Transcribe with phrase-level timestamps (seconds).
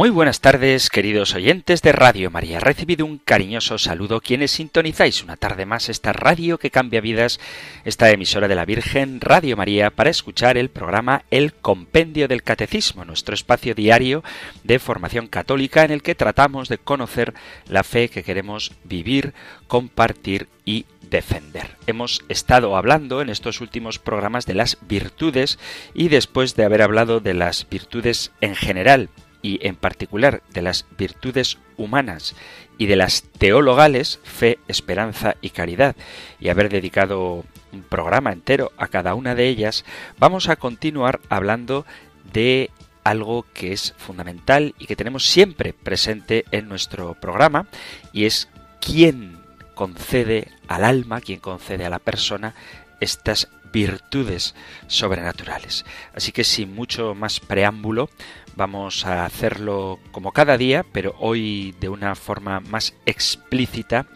[0.00, 2.58] Muy buenas tardes, queridos oyentes de Radio María.
[2.58, 7.38] Recibido un cariñoso saludo quienes sintonizáis una tarde más esta radio que cambia vidas,
[7.84, 13.04] esta emisora de la Virgen, Radio María, para escuchar el programa El Compendio del Catecismo,
[13.04, 14.24] nuestro espacio diario
[14.64, 17.34] de formación católica en el que tratamos de conocer
[17.68, 19.34] la fe que queremos vivir,
[19.66, 21.76] compartir y defender.
[21.86, 25.58] Hemos estado hablando en estos últimos programas de las virtudes
[25.92, 29.10] y después de haber hablado de las virtudes en general,
[29.42, 32.34] y en particular de las virtudes humanas
[32.78, 35.96] y de las teologales, fe, esperanza y caridad,
[36.38, 39.84] y haber dedicado un programa entero a cada una de ellas,
[40.18, 41.84] vamos a continuar hablando
[42.32, 42.70] de
[43.04, 47.66] algo que es fundamental y que tenemos siempre presente en nuestro programa,
[48.12, 48.48] y es
[48.80, 49.38] quién
[49.74, 52.54] concede al alma, quién concede a la persona
[53.00, 54.54] estas virtudes
[54.86, 55.84] sobrenaturales.
[56.14, 58.10] Así que sin mucho más preámbulo,
[58.56, 64.06] Vamos a hacerlo como cada día, pero hoy de una forma más explícita,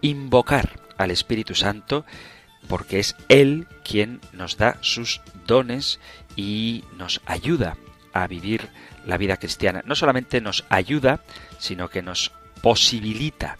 [0.00, 2.06] invocar al Espíritu Santo
[2.68, 6.00] porque es Él quien nos da sus dones
[6.36, 7.76] y nos ayuda
[8.12, 8.68] a vivir
[9.04, 9.82] la vida cristiana.
[9.84, 11.22] No solamente nos ayuda,
[11.58, 12.30] sino que nos
[12.62, 13.58] posibilita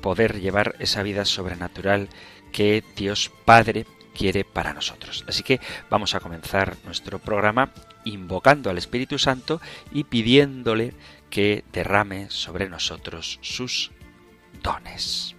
[0.00, 2.08] poder llevar esa vida sobrenatural
[2.52, 3.86] que Dios Padre
[4.18, 5.24] quiere para nosotros.
[5.28, 7.70] Así que vamos a comenzar nuestro programa
[8.04, 9.60] invocando al Espíritu Santo
[9.92, 10.94] y pidiéndole
[11.30, 13.92] que derrame sobre nosotros sus
[14.62, 15.36] dones.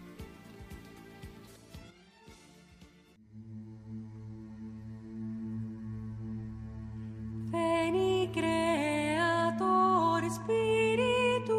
[7.52, 11.50] Veni creator spiritus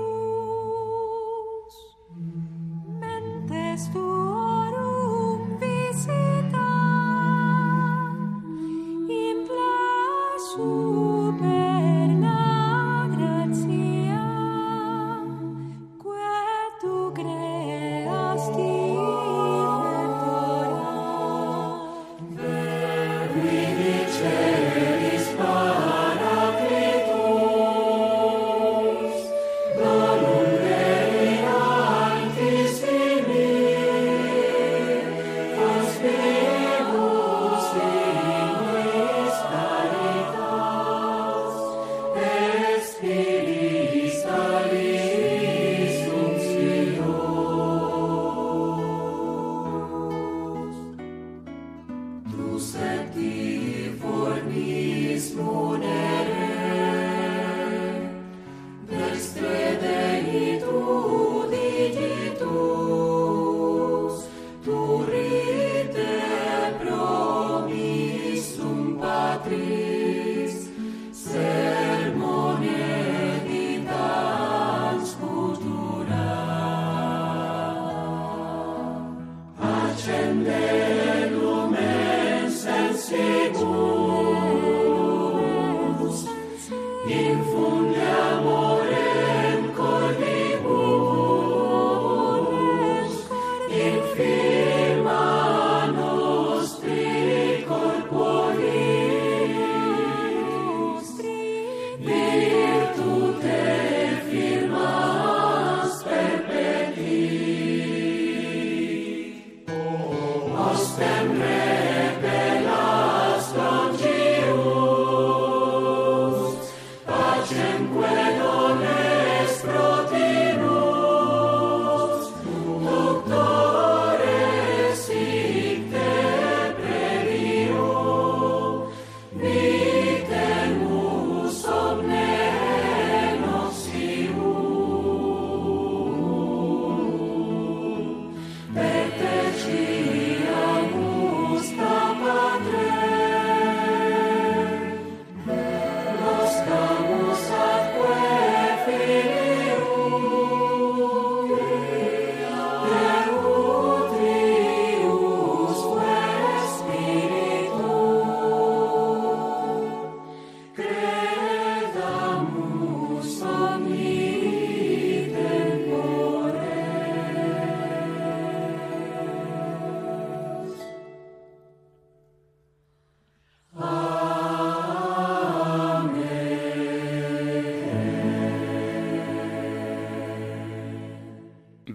[3.01, 4.40] mentes tu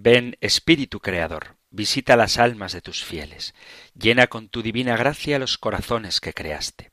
[0.05, 3.55] Ven Espíritu Creador, visita las almas de tus fieles,
[3.95, 6.91] llena con tu divina gracia los corazones que creaste.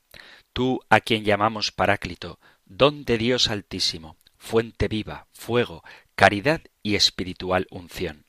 [0.54, 7.66] Tú a quien llamamos Paráclito, don de Dios Altísimo, fuente viva, fuego, caridad y espiritual
[7.68, 8.24] unción.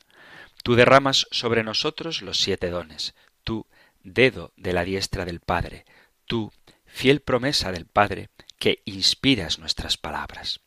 [0.64, 3.16] Tú derramas sobre nosotros los siete dones,
[3.46, 3.68] tú,
[4.04, 5.86] dedo de la diestra del Padre,
[6.26, 6.52] tú,
[6.84, 10.60] fiel promesa del Padre, que inspiras nuestras palabras.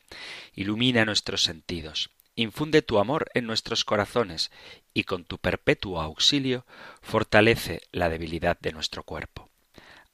[0.54, 4.52] Ilumina nuestros sentidos, infunde tu amor en nuestros corazones
[4.94, 6.66] y con tu perpetuo auxilio
[7.02, 9.50] fortalece la debilidad de nuestro cuerpo.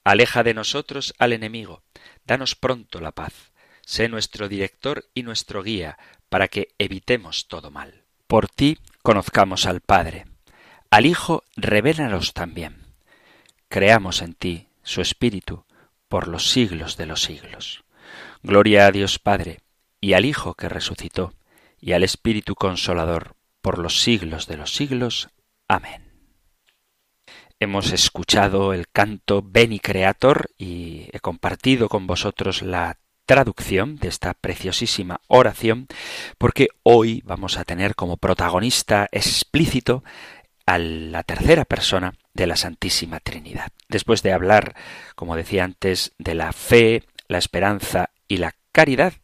[0.05, 1.83] Aleja de nosotros al enemigo,
[2.25, 3.53] danos pronto la paz,
[3.85, 5.99] sé nuestro director y nuestro guía,
[6.29, 8.05] para que evitemos todo mal.
[8.27, 10.27] Por ti conozcamos al Padre.
[10.91, 12.87] Al Hijo revélanos también.
[13.69, 15.65] Creamos en ti su Espíritu
[16.09, 17.85] por los siglos de los siglos.
[18.43, 19.61] Gloria a Dios Padre,
[20.01, 21.33] y al Hijo que resucitó,
[21.83, 25.29] y al Espíritu Consolador, por los siglos de los siglos.
[25.69, 26.13] Amén.
[27.59, 34.35] Hemos escuchado el canto Beni Creator y he compartido con vosotros la traducción de esta
[34.35, 35.89] preciosísima oración,
[36.39, 40.05] porque hoy vamos a tener como protagonista explícito
[40.67, 43.73] a la tercera persona de la Santísima Trinidad.
[43.89, 44.77] Después de hablar,
[45.17, 49.15] como decía antes, de la fe, la esperanza y la caridad,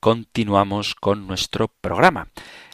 [0.00, 2.28] continuamos con nuestro programa.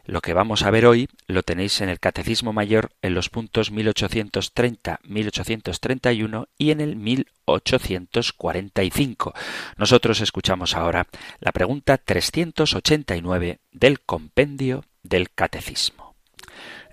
[0.06, 3.70] Lo que vamos a ver hoy lo tenéis en el Catecismo Mayor en los puntos
[3.70, 9.32] 1830, 1831 y en el 1845.
[9.78, 11.06] Nosotros escuchamos ahora
[11.40, 16.16] la pregunta 389 del compendio del Catecismo.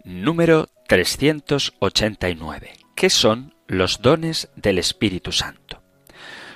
[0.05, 2.73] Número 389.
[2.95, 5.80] ¿Qué son los dones del Espíritu Santo?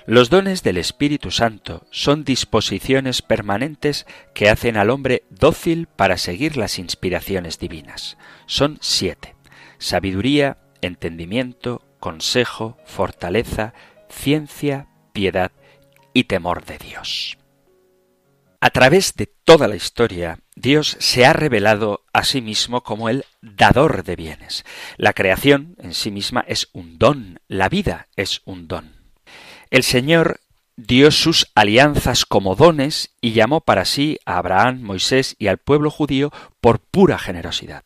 [0.08, 4.06] Los dones del Espíritu Santo son disposiciones permanentes
[4.36, 8.16] que hacen al hombre dócil para seguir las inspiraciones divinas.
[8.46, 9.36] Son siete.
[9.80, 13.74] Sabiduría, entendimiento, consejo, fortaleza,
[14.08, 15.52] ciencia, piedad
[16.14, 17.40] y temor de Dios.
[18.62, 23.26] A través de toda la historia, Dios se ha revelado a sí mismo como el
[23.42, 24.66] dador de bienes.
[24.98, 28.95] La creación en sí misma es un don, la vida es un don.
[29.70, 30.40] El Señor
[30.78, 35.90] dio sus alianzas como dones y llamó para sí a Abraham, Moisés y al pueblo
[35.90, 37.84] judío por pura generosidad.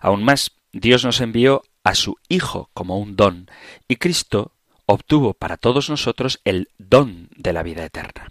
[0.00, 3.50] Aún más, Dios nos envió a su Hijo como un don,
[3.88, 4.52] y Cristo
[4.86, 8.28] obtuvo para todos nosotros el don de la vida eterna.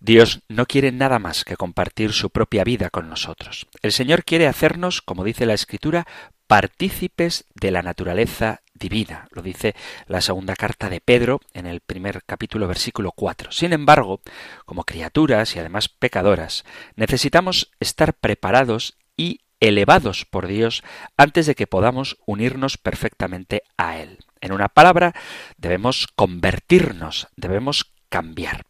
[0.00, 3.66] Dios no quiere nada más que compartir su propia vida con nosotros.
[3.82, 6.06] El Señor quiere hacernos, como dice la Escritura,
[6.46, 9.28] partícipes de la naturaleza divina.
[9.30, 9.74] Lo dice
[10.06, 13.52] la segunda carta de Pedro en el primer capítulo versículo 4.
[13.52, 14.20] Sin embargo,
[14.66, 16.64] como criaturas y además pecadoras,
[16.96, 20.82] necesitamos estar preparados y elevados por Dios
[21.16, 24.18] antes de que podamos unirnos perfectamente a Él.
[24.40, 25.14] En una palabra,
[25.56, 28.66] debemos convertirnos, debemos cambiar.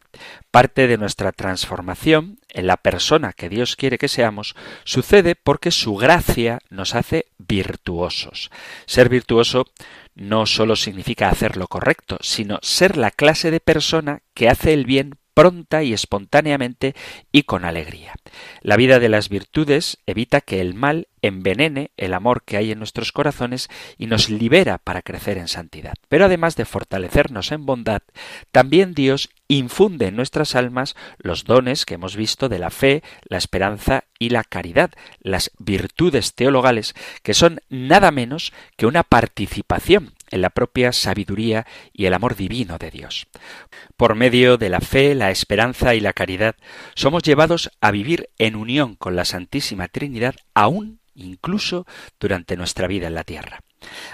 [0.51, 4.55] Parte de nuestra transformación en la persona que Dios quiere que seamos
[4.85, 8.51] sucede porque su gracia nos hace virtuosos.
[8.87, 9.67] Ser virtuoso
[10.15, 14.85] no solo significa hacer lo correcto, sino ser la clase de persona que hace el
[14.85, 16.95] bien pronta y espontáneamente
[17.33, 18.15] y con alegría.
[18.63, 22.79] La vida de las virtudes evita que el mal envenene el amor que hay en
[22.79, 25.95] nuestros corazones y nos libera para crecer en santidad.
[26.09, 28.03] Pero además de fortalecernos en bondad,
[28.53, 33.39] también Dios infunde en nuestras almas los dones que hemos visto de la fe, la
[33.39, 34.91] esperanza y la caridad,
[35.21, 42.07] las virtudes teologales, que son nada menos que una participación en la propia sabiduría y
[42.07, 43.27] el amor divino de Dios.
[43.97, 46.57] Por medio de la fe, la esperanza y la caridad,
[46.95, 51.87] somos llevados a vivir en unión con la Santísima Trinidad aún incluso
[52.21, 53.61] durante nuestra vida en la tierra.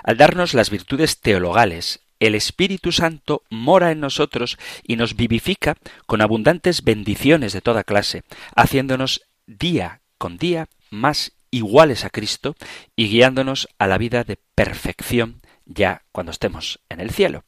[0.03, 5.77] Al darnos las virtudes teologales, el Espíritu Santo mora en nosotros y nos vivifica
[6.07, 12.55] con abundantes bendiciones de toda clase, haciéndonos día con día más iguales a Cristo
[12.95, 17.45] y guiándonos a la vida de perfección ya cuando estemos en el cielo.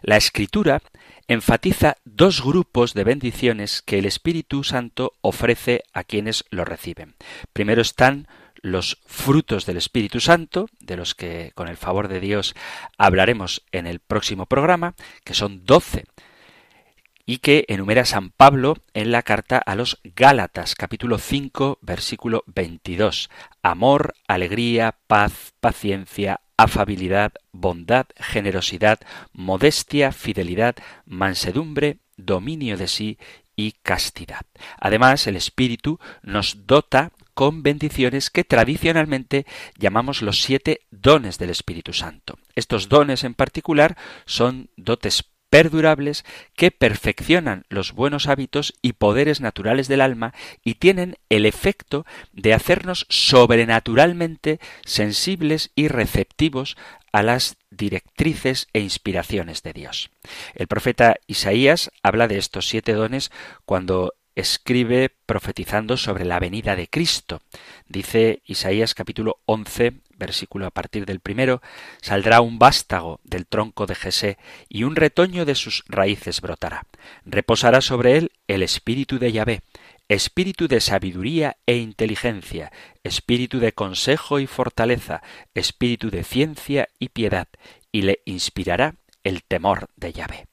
[0.00, 0.80] La Escritura
[1.28, 7.14] enfatiza dos grupos de bendiciones que el Espíritu Santo ofrece a quienes lo reciben.
[7.52, 8.28] Primero están
[8.64, 12.54] los frutos del Espíritu Santo, de los que con el favor de Dios
[12.96, 16.06] hablaremos en el próximo programa, que son doce
[17.26, 23.28] y que enumera San Pablo en la carta a los Gálatas, capítulo 5, versículo 22.
[23.62, 28.98] Amor, alegría, paz, paciencia, afabilidad, bondad, generosidad,
[29.34, 33.18] modestia, fidelidad, mansedumbre, dominio de sí
[33.56, 34.46] y castidad.
[34.80, 41.92] Además, el Espíritu nos dota con bendiciones que tradicionalmente llamamos los siete dones del Espíritu
[41.92, 42.38] Santo.
[42.54, 45.24] Estos dones en particular son dotes
[45.54, 46.24] perdurables
[46.56, 52.54] que perfeccionan los buenos hábitos y poderes naturales del alma y tienen el efecto de
[52.54, 56.76] hacernos sobrenaturalmente sensibles y receptivos
[57.12, 60.10] a las directrices e inspiraciones de Dios.
[60.56, 63.30] El profeta Isaías habla de estos siete dones
[63.64, 67.40] cuando escribe profetizando sobre la venida de Cristo.
[67.88, 71.62] Dice Isaías capítulo 11, versículo a partir del primero,
[72.00, 74.38] saldrá un vástago del tronco de Jesé
[74.68, 76.86] y un retoño de sus raíces brotará.
[77.24, 79.62] Reposará sobre él el espíritu de Yahvé,
[80.08, 82.72] espíritu de sabiduría e inteligencia,
[83.02, 85.22] espíritu de consejo y fortaleza,
[85.54, 87.48] espíritu de ciencia y piedad,
[87.92, 90.46] y le inspirará el temor de Yahvé.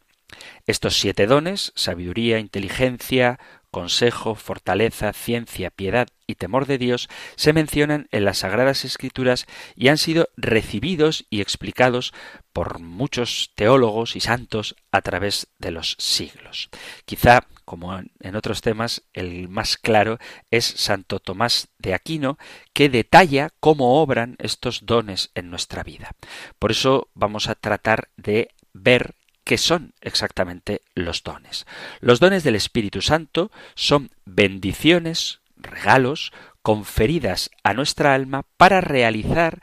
[0.66, 3.40] Estos siete dones, sabiduría, inteligencia,
[3.72, 9.88] consejo, fortaleza, ciencia, piedad y temor de Dios se mencionan en las Sagradas Escrituras y
[9.88, 12.14] han sido recibidos y explicados
[12.54, 16.70] por muchos teólogos y santos a través de los siglos.
[17.06, 20.20] Quizá, como en otros temas, el más claro
[20.52, 22.38] es Santo Tomás de Aquino,
[22.74, 26.12] que detalla cómo obran estos dones en nuestra vida.
[26.60, 31.66] Por eso vamos a tratar de ver ¿Qué son exactamente los dones?
[32.00, 36.32] Los dones del Espíritu Santo son bendiciones, regalos,
[36.62, 39.62] conferidas a nuestra alma para realizar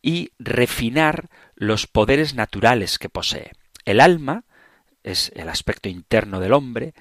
[0.00, 3.50] y refinar los poderes naturales que posee.
[3.84, 4.44] El alma
[5.02, 6.94] es el aspecto interno del hombre,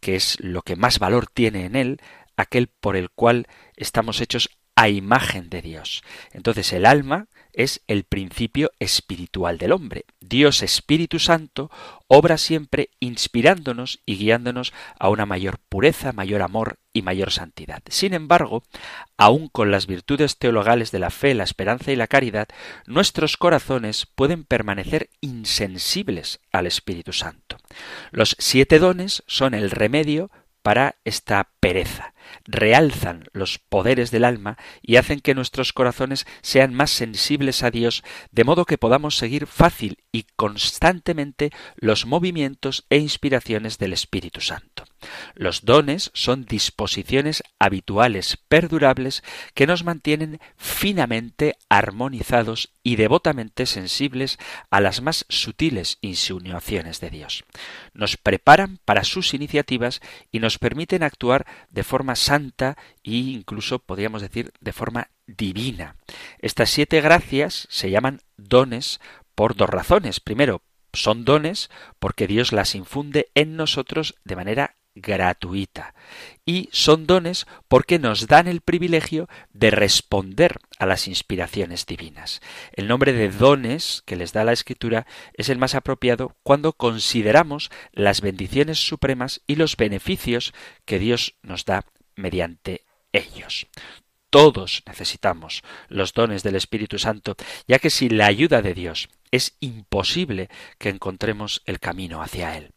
[0.00, 2.00] que es lo que más valor tiene en él,
[2.36, 6.02] aquel por el cual estamos hechos a imagen de Dios.
[6.32, 10.04] Entonces el alma es el principio espiritual del hombre.
[10.20, 11.70] Dios Espíritu Santo
[12.06, 17.82] obra siempre inspirándonos y guiándonos a una mayor pureza, mayor amor y mayor santidad.
[17.88, 18.62] Sin embargo,
[19.16, 22.48] aun con las virtudes teologales de la fe, la esperanza y la caridad,
[22.86, 27.56] nuestros corazones pueden permanecer insensibles al Espíritu Santo.
[28.10, 30.30] Los siete dones son el remedio
[30.62, 32.11] para esta pereza.
[32.44, 38.02] Realzan los poderes del alma y hacen que nuestros corazones sean más sensibles a Dios,
[38.30, 44.84] de modo que podamos seguir fácil y constantemente los movimientos e inspiraciones del Espíritu Santo.
[45.34, 49.22] Los dones son disposiciones habituales, perdurables,
[49.54, 54.38] que nos mantienen finamente armonizados y devotamente sensibles
[54.70, 57.44] a las más sutiles insinuaciones de Dios.
[57.94, 64.22] Nos preparan para sus iniciativas y nos permiten actuar de forma santa e incluso podríamos
[64.22, 65.96] decir de forma divina.
[66.38, 69.00] Estas siete gracias se llaman dones
[69.34, 70.20] por dos razones.
[70.20, 75.94] Primero, son dones porque Dios las infunde en nosotros de manera gratuita.
[76.44, 82.40] Y son dones porque nos dan el privilegio de responder a las inspiraciones divinas.
[82.72, 87.70] El nombre de dones que les da la Escritura es el más apropiado cuando consideramos
[87.92, 90.52] las bendiciones supremas y los beneficios
[90.84, 91.84] que Dios nos da
[92.16, 93.66] mediante ellos.
[94.30, 97.36] Todos necesitamos los dones del Espíritu Santo,
[97.68, 102.72] ya que sin la ayuda de Dios es imposible que encontremos el camino hacia Él.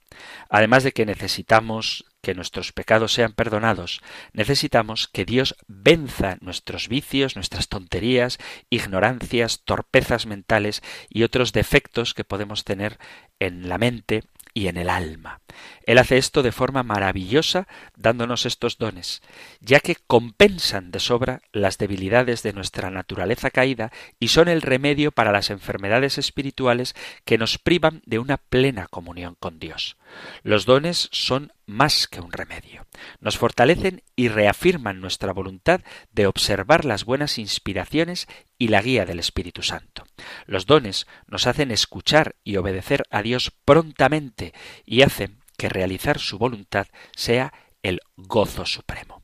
[0.50, 4.02] Además de que necesitamos que nuestros pecados sean perdonados,
[4.34, 12.24] necesitamos que Dios venza nuestros vicios, nuestras tonterías, ignorancias, torpezas mentales y otros defectos que
[12.24, 12.98] podemos tener
[13.40, 15.42] en la mente y en el alma.
[15.86, 19.22] Él hace esto de forma maravillosa dándonos estos dones,
[19.60, 25.12] ya que compensan de sobra las debilidades de nuestra naturaleza caída y son el remedio
[25.12, 29.98] para las enfermedades espirituales que nos privan de una plena comunión con Dios.
[30.44, 32.86] Los dones son más que un remedio.
[33.20, 35.82] Nos fortalecen y reafirman nuestra voluntad
[36.12, 40.06] de observar las buenas inspiraciones y la guía del Espíritu Santo.
[40.46, 44.54] Los dones nos hacen escuchar y obedecer a Dios prontamente
[44.86, 49.22] y hacen que realizar su voluntad sea el gozo supremo.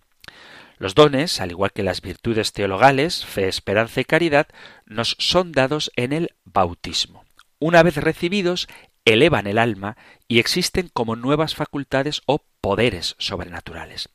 [0.78, 4.48] Los dones, al igual que las virtudes teologales, fe, esperanza y caridad,
[4.86, 7.24] nos son dados en el bautismo.
[7.60, 8.68] Una vez recibidos,
[9.06, 14.10] elevan el alma y existen como nuevas facultades o poderes sobrenaturales.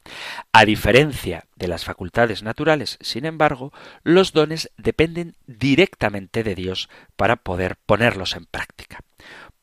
[0.53, 7.37] A diferencia de las facultades naturales, sin embargo, los dones dependen directamente de Dios para
[7.37, 9.01] poder ponerlos en práctica.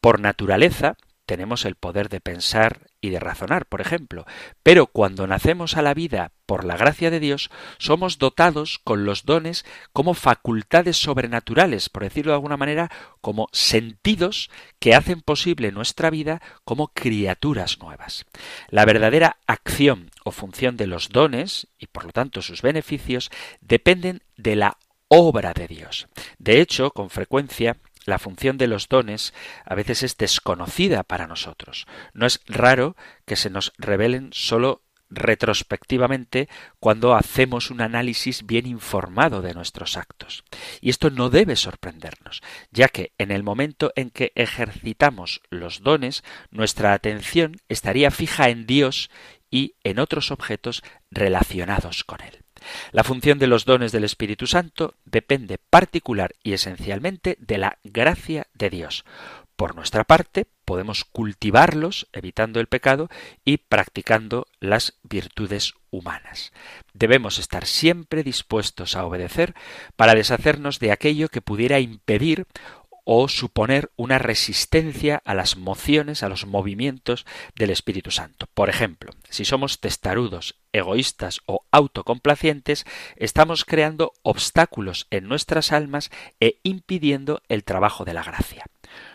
[0.01, 4.25] Por naturaleza, tenemos el poder de pensar y de razonar, por ejemplo,
[4.61, 9.25] pero cuando nacemos a la vida por la gracia de Dios, somos dotados con los
[9.25, 14.49] dones como facultades sobrenaturales, por decirlo de alguna manera, como sentidos
[14.79, 18.25] que hacen posible nuestra vida como criaturas nuevas.
[18.69, 24.23] La verdadera acción o función de los dones, y por lo tanto sus beneficios, dependen
[24.37, 24.77] de la
[25.07, 26.07] obra de Dios.
[26.39, 29.33] De hecho, con frecuencia, la función de los dones
[29.65, 31.87] a veces es desconocida para nosotros.
[32.13, 32.95] No es raro
[33.25, 34.83] que se nos revelen solo
[35.13, 40.43] retrospectivamente cuando hacemos un análisis bien informado de nuestros actos.
[40.81, 42.41] Y esto no debe sorprendernos,
[42.71, 48.65] ya que en el momento en que ejercitamos los dones, nuestra atención estaría fija en
[48.65, 49.09] Dios
[49.49, 52.42] y en otros objetos relacionados con Él.
[52.91, 58.47] La función de los dones del Espíritu Santo depende particular y esencialmente de la gracia
[58.53, 59.05] de Dios.
[59.55, 63.09] Por nuestra parte, podemos cultivarlos evitando el pecado
[63.45, 66.51] y practicando las virtudes humanas.
[66.93, 69.53] Debemos estar siempre dispuestos a obedecer
[69.95, 72.47] para deshacernos de aquello que pudiera impedir
[73.03, 78.47] o suponer una resistencia a las mociones, a los movimientos del Espíritu Santo.
[78.53, 86.59] Por ejemplo, si somos testarudos, egoístas o autocomplacientes, estamos creando obstáculos en nuestras almas e
[86.63, 88.65] impidiendo el trabajo de la gracia.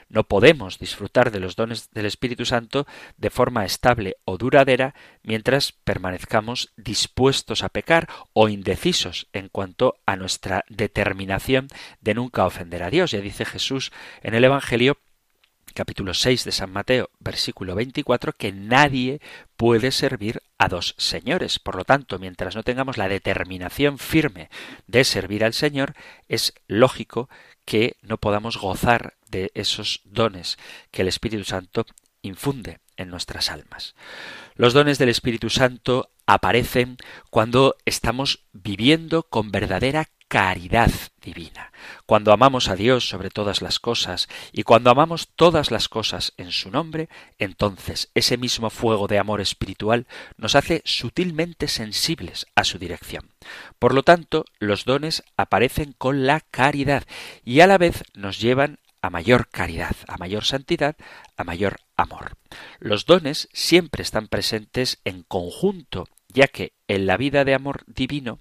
[0.09, 2.87] No podemos disfrutar de los dones del Espíritu Santo
[3.17, 10.17] de forma estable o duradera mientras permanezcamos dispuestos a pecar o indecisos en cuanto a
[10.17, 11.69] nuestra determinación
[12.01, 13.11] de nunca ofender a Dios.
[13.11, 14.99] Ya dice Jesús en el Evangelio
[15.75, 19.21] capítulo 6 de San Mateo, versículo 24, que nadie
[19.57, 21.59] puede servir a dos señores.
[21.61, 24.51] Por lo tanto, mientras no tengamos la determinación firme
[24.87, 25.95] de servir al Señor,
[26.27, 27.29] es lógico
[27.65, 30.59] que no podamos gozar de esos dones
[30.91, 31.87] que el Espíritu Santo
[32.23, 33.95] infunde en nuestras almas.
[34.55, 36.97] Los dones del Espíritu Santo aparecen
[37.31, 40.91] cuando estamos viviendo con verdadera caridad
[41.23, 41.73] divina.
[42.05, 46.53] Cuando amamos a Dios sobre todas las cosas y cuando amamos todas las cosas en
[46.53, 52.79] su nombre, entonces ese mismo fuego de amor espiritual nos hace sutilmente sensibles a su
[52.79, 53.31] dirección.
[53.79, 57.05] Por lo tanto, los dones aparecen con la caridad
[57.45, 60.97] y a la vez nos llevan a mayor caridad, a mayor santidad,
[61.37, 62.37] a mayor amor.
[62.79, 68.41] Los dones siempre están presentes en conjunto, ya que en la vida de amor divino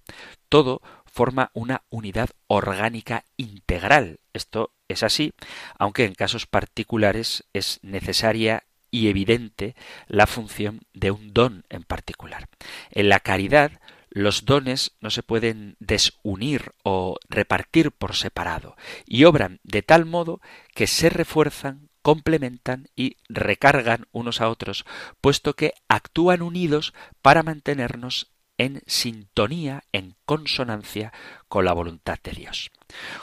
[0.49, 4.19] todo forma una unidad orgánica integral.
[4.33, 5.33] Esto es así,
[5.77, 9.75] aunque en casos particulares es necesaria y evidente
[10.07, 12.47] la función de un don en particular.
[12.91, 13.71] En la caridad,
[14.17, 18.75] los dones no se pueden desunir o repartir por separado
[19.05, 20.41] y obran de tal modo
[20.73, 24.85] que se refuerzan, complementan y recargan unos a otros,
[25.21, 31.13] puesto que actúan unidos para mantenernos en sintonía, en consonancia
[31.47, 32.71] con la voluntad de Dios.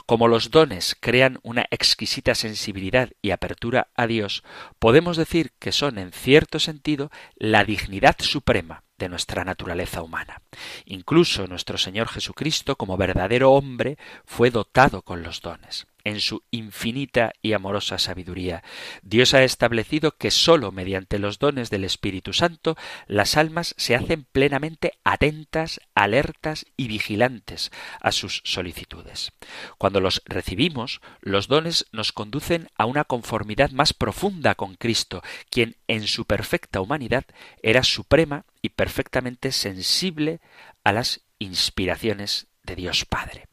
[0.06, 4.44] Como los dones crean una exquisita sensibilidad y apertura a Dios,
[4.78, 10.42] podemos decir que son, en cierto sentido, la dignidad suprema de nuestra naturaleza humana.
[10.84, 17.32] Incluso nuestro Señor Jesucristo, como verdadero hombre, fue dotado con los dones en su infinita
[17.42, 18.62] y amorosa sabiduría.
[19.02, 24.24] Dios ha establecido que sólo mediante los dones del Espíritu Santo las almas se hacen
[24.24, 29.32] plenamente atentas, alertas y vigilantes a sus solicitudes.
[29.78, 35.76] Cuando los recibimos, los dones nos conducen a una conformidad más profunda con Cristo, quien
[35.88, 37.24] en su perfecta humanidad
[37.62, 40.40] era suprema y perfectamente sensible
[40.84, 43.46] a las inspiraciones de Dios Padre.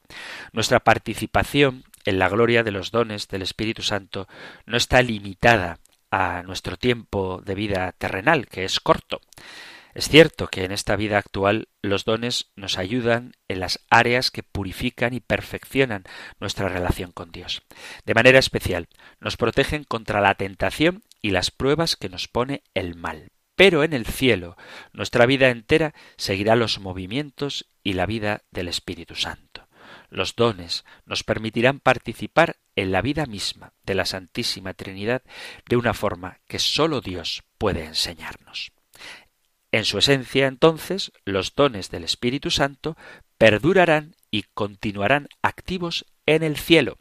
[0.52, 4.28] Nuestra participación en la gloria de los dones del Espíritu Santo
[4.66, 5.80] no está limitada
[6.12, 9.22] a nuestro tiempo de vida terrenal, que es corto.
[9.94, 14.44] Es cierto que en esta vida actual los dones nos ayudan en las áreas que
[14.44, 16.04] purifican y perfeccionan
[16.40, 17.64] nuestra relación con Dios.
[18.06, 18.88] De manera especial,
[19.20, 23.32] nos protegen contra la tentación y las pruebas que nos pone el mal.
[23.56, 24.56] Pero en el cielo,
[24.94, 29.51] nuestra vida entera seguirá los movimientos y la vida del Espíritu Santo.
[30.12, 35.24] Los dones nos permitirán participar en la vida misma de la Santísima Trinidad
[35.67, 38.74] de una forma que sólo Dios puede enseñarnos.
[39.71, 42.97] En su esencia, entonces, los dones del Espíritu Santo
[43.38, 46.97] perdurarán y continuarán activos en el cielo.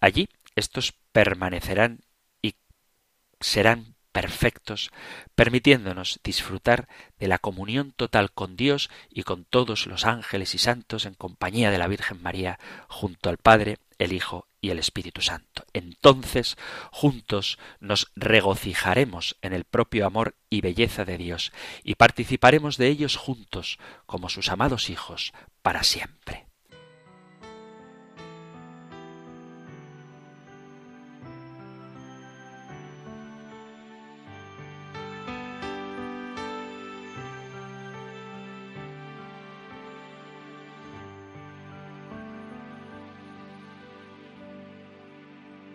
[0.00, 2.00] Allí estos permanecerán
[2.40, 2.54] y
[3.40, 4.92] serán perfectos,
[5.34, 6.86] permitiéndonos disfrutar
[7.18, 11.72] de la comunión total con Dios y con todos los ángeles y santos en compañía
[11.72, 15.64] de la Virgen María, junto al Padre, el Hijo y el Espíritu Santo.
[15.72, 16.56] Entonces,
[16.92, 23.16] juntos nos regocijaremos en el propio amor y belleza de Dios y participaremos de ellos
[23.16, 26.43] juntos como sus amados hijos para siempre.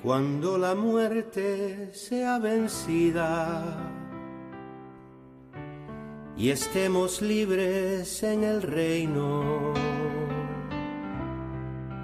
[0.09, 3.63] Cuando la muerte sea vencida.
[6.35, 9.71] Y estemos libres en el reino,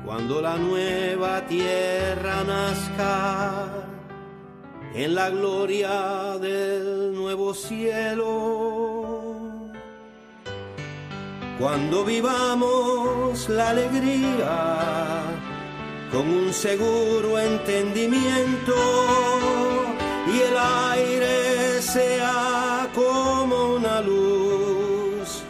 [0.06, 3.88] cuando la nueva tierra nazca
[4.94, 9.08] en la gloria del nuevo cielo,
[11.58, 15.35] cuando vivamos la alegría
[16.16, 18.74] con un seguro entendimiento
[20.34, 20.56] y el
[20.94, 25.44] aire sea como una luz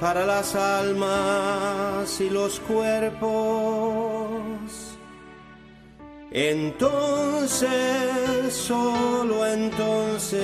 [0.00, 3.28] para las almas y los cuerpos.
[6.32, 7.70] Entonces,
[8.50, 10.42] solo entonces,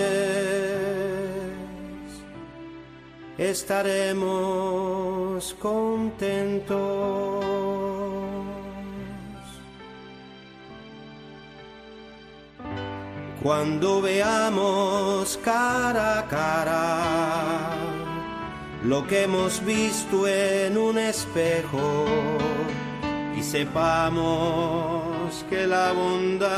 [3.36, 4.32] estaremos
[5.58, 6.28] contentos.
[13.48, 17.70] Cuando veamos cara a cara
[18.84, 22.04] lo que hemos visto en un espejo
[23.34, 26.50] y sepamos que la bondad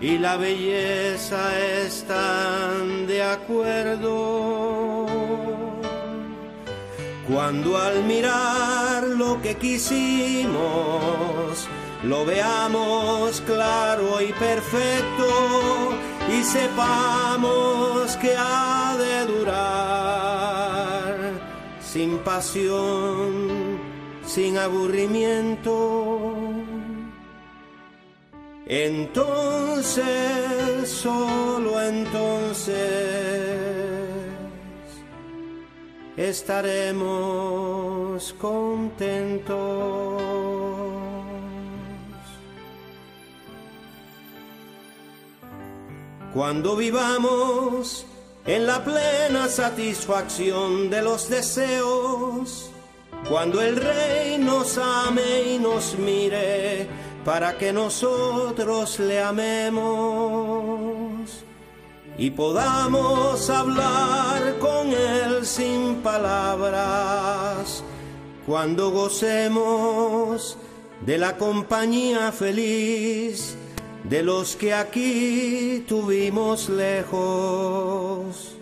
[0.00, 1.42] y la belleza
[1.84, 5.06] están de acuerdo.
[7.26, 10.54] Cuando al mirar lo que quisimos,
[12.04, 15.92] lo veamos claro y perfecto
[16.30, 21.14] y sepamos que ha de durar
[21.80, 23.78] sin pasión,
[24.26, 26.34] sin aburrimiento.
[28.66, 30.02] Entonces,
[30.88, 32.74] solo entonces,
[36.16, 37.04] estaremos
[38.34, 40.43] contentos.
[46.34, 48.04] Cuando vivamos
[48.44, 52.72] en la plena satisfacción de los deseos,
[53.28, 56.88] cuando el Rey nos ame y nos mire
[57.24, 59.84] para que nosotros le amemos
[62.18, 67.84] y podamos hablar con Él sin palabras,
[68.44, 70.58] cuando gocemos
[71.00, 73.56] de la compañía feliz
[74.04, 78.56] de los que aquí tuvimos lejos.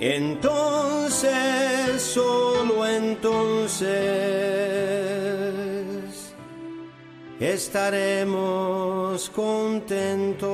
[0.00, 1.32] Entonces,
[2.02, 3.86] solo entonces,
[7.38, 10.50] estaremos contentos.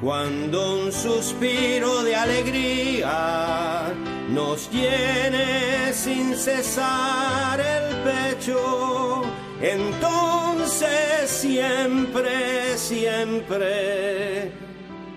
[0.00, 3.92] Cuando un suspiro de alegría
[4.32, 9.22] nos llene sin cesar el pecho,
[9.60, 14.52] entonces siempre, siempre,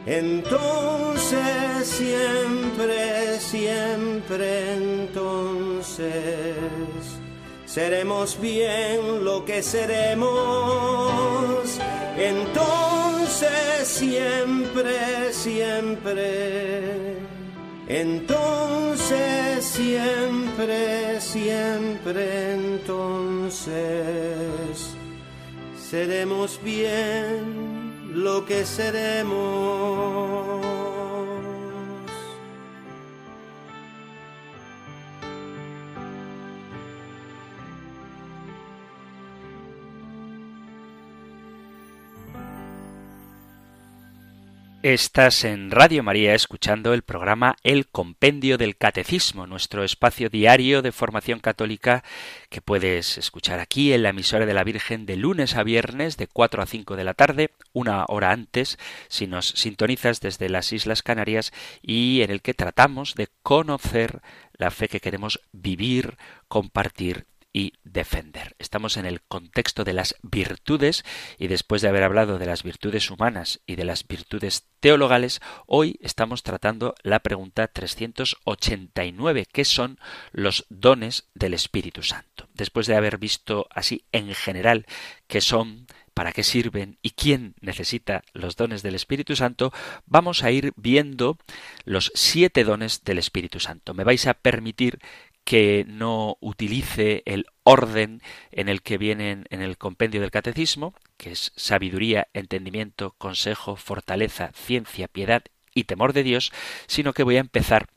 [0.05, 1.37] entonces
[1.83, 6.11] siempre, siempre, entonces
[7.65, 10.33] seremos bien lo que seremos,
[12.17, 17.23] entonces siempre, siempre
[17.87, 23.73] entonces siempre, siempre entonces
[25.77, 29.83] seremos bien lo que seremos.
[44.83, 50.91] Estás en Radio María escuchando el programa El Compendio del Catecismo, nuestro espacio diario de
[50.91, 52.03] formación católica
[52.49, 56.27] que puedes escuchar aquí en la emisora de la Virgen de lunes a viernes de
[56.27, 61.01] 4 a 5 de la tarde, una hora antes, si nos sintonizas desde las Islas
[61.01, 64.19] Canarias y en el que tratamos de conocer
[64.51, 66.17] la fe que queremos vivir,
[66.49, 68.55] compartir y defender.
[68.57, 71.05] Estamos en el contexto de las virtudes
[71.37, 75.99] y después de haber hablado de las virtudes humanas y de las virtudes teologales, hoy
[76.01, 79.99] estamos tratando la pregunta 389, que son
[80.31, 82.49] los dones del Espíritu Santo.
[82.53, 84.87] Después de haber visto así en general
[85.27, 89.71] qué son, para qué sirven y quién necesita los dones del Espíritu Santo,
[90.05, 91.37] vamos a ir viendo
[91.85, 93.93] los siete dones del Espíritu Santo.
[93.93, 94.99] Me vais a permitir
[95.43, 101.31] que no utilice el orden en el que vienen en el compendio del catecismo, que
[101.31, 106.51] es sabiduría, entendimiento, consejo, fortaleza, ciencia, piedad y temor de Dios,
[106.87, 107.87] sino que voy a empezar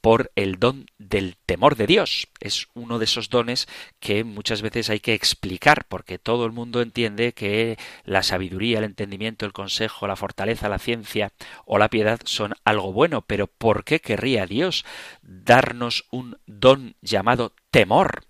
[0.00, 2.28] por el don del temor de Dios.
[2.40, 3.68] Es uno de esos dones
[4.00, 8.84] que muchas veces hay que explicar, porque todo el mundo entiende que la sabiduría, el
[8.84, 11.32] entendimiento, el consejo, la fortaleza, la ciencia
[11.64, 14.84] o la piedad son algo bueno, pero ¿por qué querría Dios
[15.22, 18.24] darnos un don llamado temor?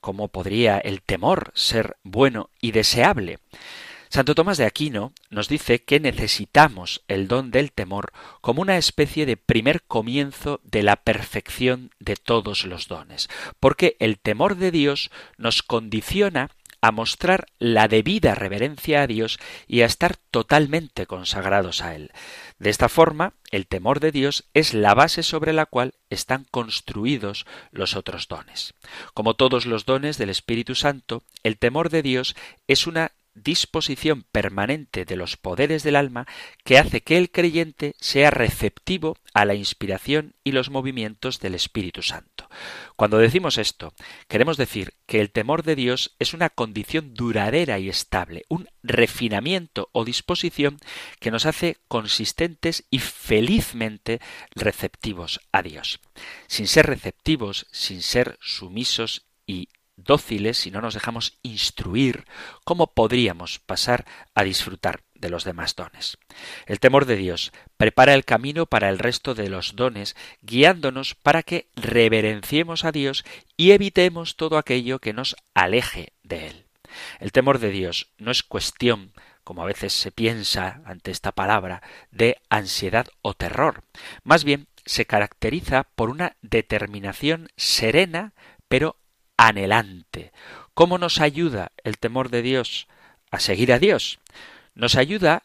[0.00, 3.38] ¿Cómo podría el temor ser bueno y deseable?
[4.14, 9.26] Santo Tomás de Aquino nos dice que necesitamos el don del temor como una especie
[9.26, 15.10] de primer comienzo de la perfección de todos los dones, porque el temor de Dios
[15.36, 21.96] nos condiciona a mostrar la debida reverencia a Dios y a estar totalmente consagrados a
[21.96, 22.12] Él.
[22.60, 27.46] De esta forma, el temor de Dios es la base sobre la cual están construidos
[27.72, 28.74] los otros dones.
[29.12, 32.36] Como todos los dones del Espíritu Santo, el temor de Dios
[32.68, 36.26] es una disposición permanente de los poderes del alma
[36.64, 42.02] que hace que el creyente sea receptivo a la inspiración y los movimientos del Espíritu
[42.02, 42.48] Santo.
[42.96, 43.92] Cuando decimos esto,
[44.28, 49.88] queremos decir que el temor de Dios es una condición duradera y estable, un refinamiento
[49.92, 50.78] o disposición
[51.18, 54.20] que nos hace consistentes y felizmente
[54.54, 56.00] receptivos a Dios.
[56.46, 62.24] Sin ser receptivos, sin ser sumisos y dóciles, si no nos dejamos instruir,
[62.64, 64.04] ¿cómo podríamos pasar
[64.34, 66.18] a disfrutar de los demás dones?
[66.66, 71.42] El temor de Dios prepara el camino para el resto de los dones, guiándonos para
[71.42, 73.24] que reverenciemos a Dios
[73.56, 76.66] y evitemos todo aquello que nos aleje de Él.
[77.18, 79.12] El temor de Dios no es cuestión
[79.44, 83.84] como a veces se piensa ante esta palabra, de ansiedad o terror.
[84.24, 88.32] Más bien, se caracteriza por una determinación serena,
[88.68, 88.96] pero
[89.36, 90.32] anhelante.
[90.74, 92.88] ¿Cómo nos ayuda el temor de Dios
[93.30, 94.18] a seguir a Dios?
[94.74, 95.44] Nos ayuda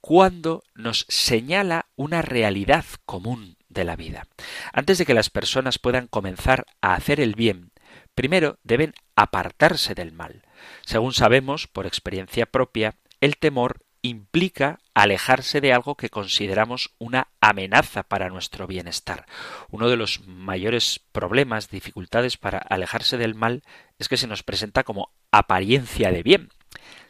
[0.00, 4.26] cuando nos señala una realidad común de la vida.
[4.72, 7.72] Antes de que las personas puedan comenzar a hacer el bien,
[8.14, 10.42] primero deben apartarse del mal.
[10.84, 18.02] Según sabemos por experiencia propia, el temor implica alejarse de algo que consideramos una amenaza
[18.02, 19.24] para nuestro bienestar.
[19.70, 23.62] Uno de los mayores problemas, dificultades para alejarse del mal
[23.98, 26.50] es que se nos presenta como apariencia de bien.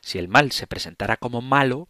[0.03, 1.89] Si el mal se presentara como malo,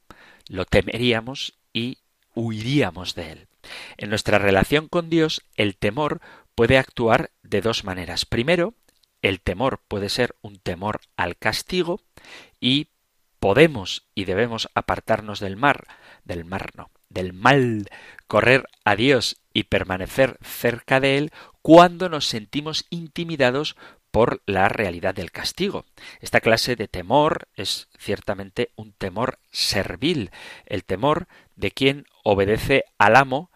[0.49, 1.99] lo temeríamos y
[2.35, 3.49] huiríamos de él.
[3.99, 6.23] En nuestra relación con Dios, el temor
[6.55, 8.25] puede actuar de dos maneras.
[8.25, 8.73] Primero,
[9.21, 12.01] el temor puede ser un temor al castigo
[12.59, 12.89] y
[13.45, 15.87] podemos y debemos apartarnos del mar,
[16.25, 17.91] del mar no, del mal,
[18.27, 21.31] correr a Dios y permanecer cerca de Él
[21.61, 23.77] cuando nos sentimos intimidados
[24.11, 25.85] por la realidad del castigo.
[26.21, 30.31] Esta clase de temor es ciertamente un temor servil,
[30.65, 33.51] el temor de quien obedece al amo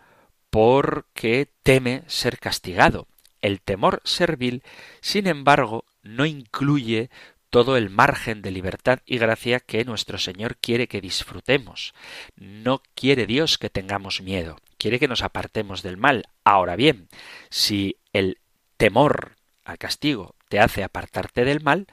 [0.51, 3.07] porque teme ser castigado.
[3.41, 4.63] El temor servil,
[5.01, 7.09] sin embargo, no incluye
[7.51, 11.95] todo el margen de libertad y gracia que nuestro Señor quiere que disfrutemos.
[12.37, 16.29] No quiere Dios que tengamos miedo, quiere que nos apartemos del mal.
[16.45, 17.09] Ahora bien,
[17.51, 18.39] si el
[18.77, 21.87] temor al castigo te hace apartarte del mal,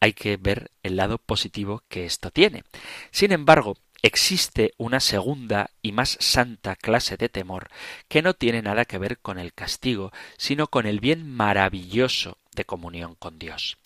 [0.00, 2.64] hay que ver el lado positivo que esto tiene.
[3.10, 7.68] Sin embargo, existe una segunda y más santa clase de temor
[8.08, 12.64] que no tiene nada que ver con el castigo, sino con el bien maravilloso de
[12.64, 13.78] comunión con Dios.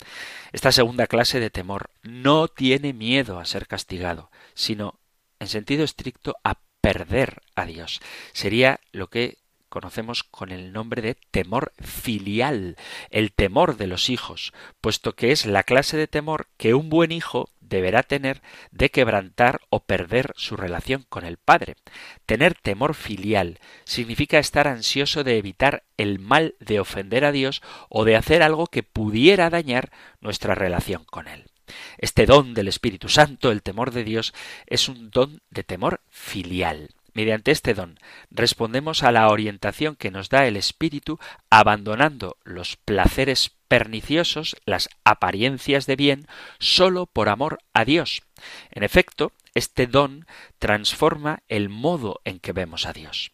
[0.51, 4.99] Esta segunda clase de temor no tiene miedo a ser castigado, sino,
[5.39, 7.99] en sentido estricto, a perder a Dios.
[8.33, 9.37] Sería lo que
[9.69, 12.77] conocemos con el nombre de temor filial,
[13.09, 17.11] el temor de los hijos, puesto que es la clase de temor que un buen
[17.11, 21.75] hijo deberá tener de quebrantar o perder su relación con el Padre.
[22.25, 28.05] Tener temor filial significa estar ansioso de evitar el mal de ofender a Dios o
[28.05, 31.45] de hacer algo que pudiera dañar nuestra relación con Él.
[31.97, 34.33] Este don del Espíritu Santo, el temor de Dios,
[34.67, 36.89] es un don de temor filial.
[37.15, 37.97] Mediante este don
[38.29, 41.17] respondemos a la orientación que nos da el Espíritu,
[41.49, 46.27] abandonando los placeres perniciosos, las apariencias de bien,
[46.59, 48.21] sólo por amor a Dios.
[48.69, 50.27] En efecto, este don
[50.59, 53.31] transforma el modo en que vemos a Dios.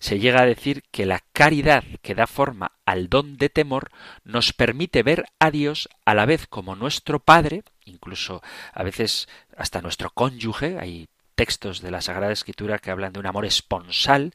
[0.00, 3.90] Se llega a decir que la caridad que da forma al don de temor
[4.22, 8.42] nos permite ver a Dios a la vez como nuestro Padre, incluso
[8.74, 13.26] a veces hasta nuestro cónyuge, hay textos de la Sagrada Escritura que hablan de un
[13.26, 14.34] amor esponsal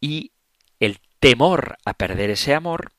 [0.00, 0.32] y
[0.80, 2.92] el temor a perder ese amor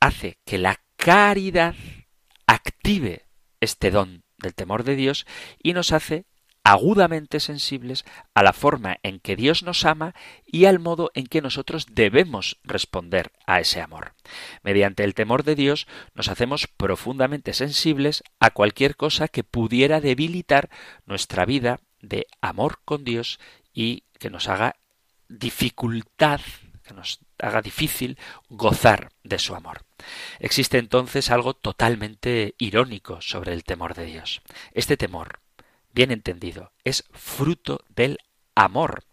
[0.00, 1.74] hace que la caridad
[2.46, 3.26] active
[3.60, 5.26] este don del temor de Dios
[5.62, 6.26] y nos hace
[6.64, 8.04] agudamente sensibles
[8.34, 12.58] a la forma en que Dios nos ama y al modo en que nosotros debemos
[12.62, 14.12] responder a ese amor.
[14.62, 20.68] Mediante el temor de Dios nos hacemos profundamente sensibles a cualquier cosa que pudiera debilitar
[21.06, 23.38] nuestra vida de amor con Dios
[23.72, 24.76] y que nos haga
[25.28, 26.40] dificultad,
[26.86, 29.82] que nos haga difícil gozar de su amor.
[30.38, 34.42] Existe entonces algo totalmente irónico sobre el temor de Dios.
[34.72, 35.40] Este temor,
[35.92, 38.18] bien entendido, es fruto del
[38.54, 39.04] amor.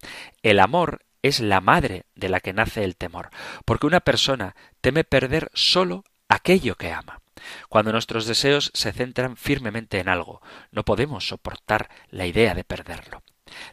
[0.42, 3.30] El amor es la madre de la que nace el temor,
[3.66, 7.22] porque una persona teme perder solo aquello que ama.
[7.70, 13.24] Cuando nuestros deseos se centran firmemente en algo, no podemos soportar la idea de perderlo.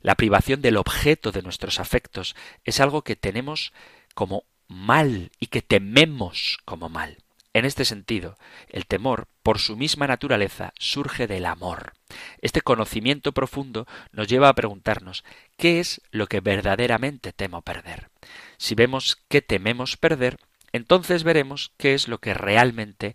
[0.01, 3.73] La privación del objeto de nuestros afectos es algo que tenemos
[4.15, 7.19] como mal y que tememos como mal.
[7.55, 8.39] En este sentido,
[8.71, 11.93] el temor, por su misma naturaleza, surge del amor.
[12.41, 15.23] Este conocimiento profundo nos lleva a preguntarnos
[15.59, 18.09] ¿qué es lo que verdaderamente temo perder?
[18.57, 20.39] Si vemos que tememos perder,
[20.73, 23.15] entonces veremos qué es lo que realmente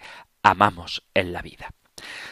[0.50, 1.74] amamos en la vida.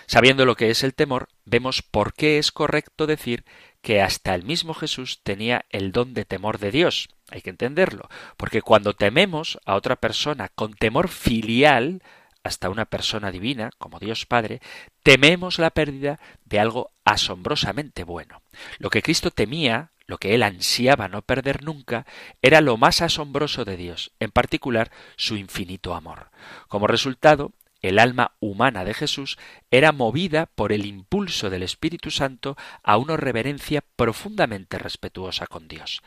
[0.05, 3.43] Sabiendo lo que es el temor, vemos por qué es correcto decir
[3.81, 7.09] que hasta el mismo Jesús tenía el don de temor de Dios.
[7.29, 12.01] Hay que entenderlo, porque cuando tememos a otra persona con temor filial,
[12.43, 14.61] hasta una persona divina, como Dios Padre,
[15.01, 18.43] tememos la pérdida de algo asombrosamente bueno.
[18.77, 22.05] Lo que Cristo temía, lo que él ansiaba no perder nunca,
[22.43, 26.29] era lo más asombroso de Dios, en particular su infinito amor.
[26.67, 27.51] Como resultado,
[27.87, 29.37] el alma humana de Jesús
[29.71, 36.01] era movida por el impulso del Espíritu Santo a una reverencia profundamente respetuosa con Dios.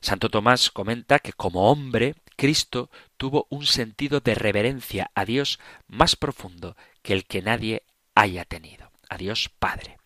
[0.00, 6.16] Santo Tomás comenta que como hombre Cristo tuvo un sentido de reverencia a Dios más
[6.16, 7.82] profundo que el que nadie
[8.14, 9.98] haya tenido, a Dios Padre.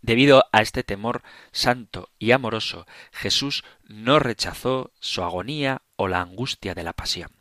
[0.00, 6.74] Debido a este temor santo y amoroso, Jesús no rechazó su agonía o la angustia
[6.74, 7.37] de la pasión.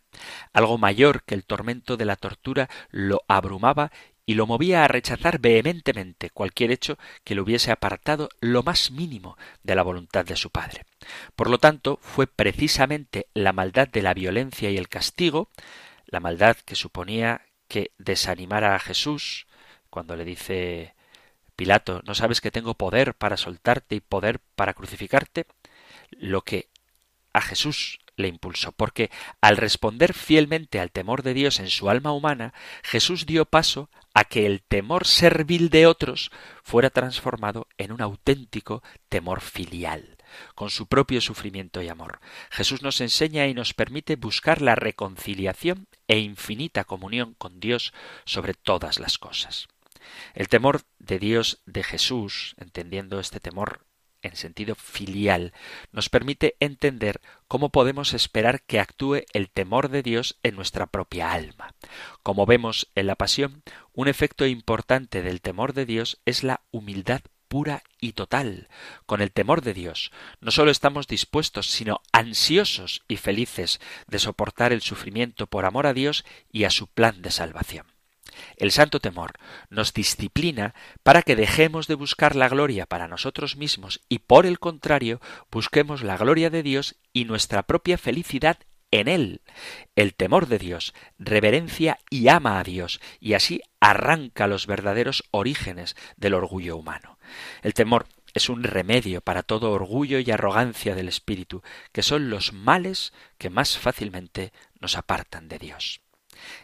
[0.54, 3.92] Algo mayor que el tormento de la tortura lo abrumaba
[4.26, 9.38] y lo movía a rechazar vehementemente cualquier hecho que lo hubiese apartado lo más mínimo
[9.64, 10.86] de la voluntad de su padre.
[11.36, 15.50] Por lo tanto, fue precisamente la maldad de la violencia y el castigo,
[16.06, 19.48] la maldad que suponía que desanimara a Jesús,
[19.90, 20.94] cuando le dice
[21.56, 25.46] Pilato, ¿no sabes que tengo poder para soltarte y poder para crucificarte?
[26.12, 26.68] Lo que
[27.32, 32.12] a Jesús le impulsó, porque al responder fielmente al temor de Dios en su alma
[32.12, 32.54] humana,
[32.84, 36.32] Jesús dio paso a que el temor servil de otros
[36.64, 40.18] fuera transformado en un auténtico temor filial,
[40.56, 42.20] con su propio sufrimiento y amor.
[42.50, 47.94] Jesús nos enseña y nos permite buscar la reconciliación e infinita comunión con Dios
[48.26, 49.68] sobre todas las cosas.
[50.34, 53.87] El temor de Dios de Jesús, entendiendo este temor
[54.28, 55.54] en sentido filial,
[55.92, 61.32] nos permite entender cómo podemos esperar que actúe el temor de Dios en nuestra propia
[61.32, 61.74] alma.
[62.24, 63.63] Como vemos en la pasión,
[63.94, 68.68] un efecto importante del temor de Dios es la humildad pura y total.
[69.06, 70.12] Con el temor de Dios
[70.42, 75.94] no solo estamos dispuestos, sino ansiosos y felices de soportar el sufrimiento por amor a
[75.94, 77.97] Dios y a su plan de salvación.
[78.58, 79.34] El santo temor
[79.69, 80.73] nos disciplina
[81.04, 85.21] para que dejemos de buscar la gloria para nosotros mismos y por el contrario
[85.52, 88.58] busquemos la gloria de Dios y nuestra propia felicidad
[88.91, 89.41] en Él.
[89.95, 95.95] El temor de Dios reverencia y ama a Dios y así arranca los verdaderos orígenes
[96.15, 97.17] del orgullo humano.
[97.62, 102.54] El temor es un remedio para todo orgullo y arrogancia del espíritu, que son los
[102.54, 106.02] males que más fácilmente nos apartan de Dios.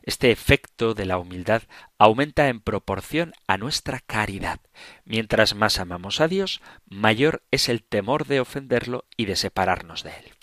[0.03, 1.63] Este efecto de la humildad
[1.97, 4.59] aumenta en proporción a nuestra caridad.
[5.05, 10.11] Mientras más amamos a Dios, mayor es el temor de ofenderlo y de separarnos de
[10.11, 10.33] él.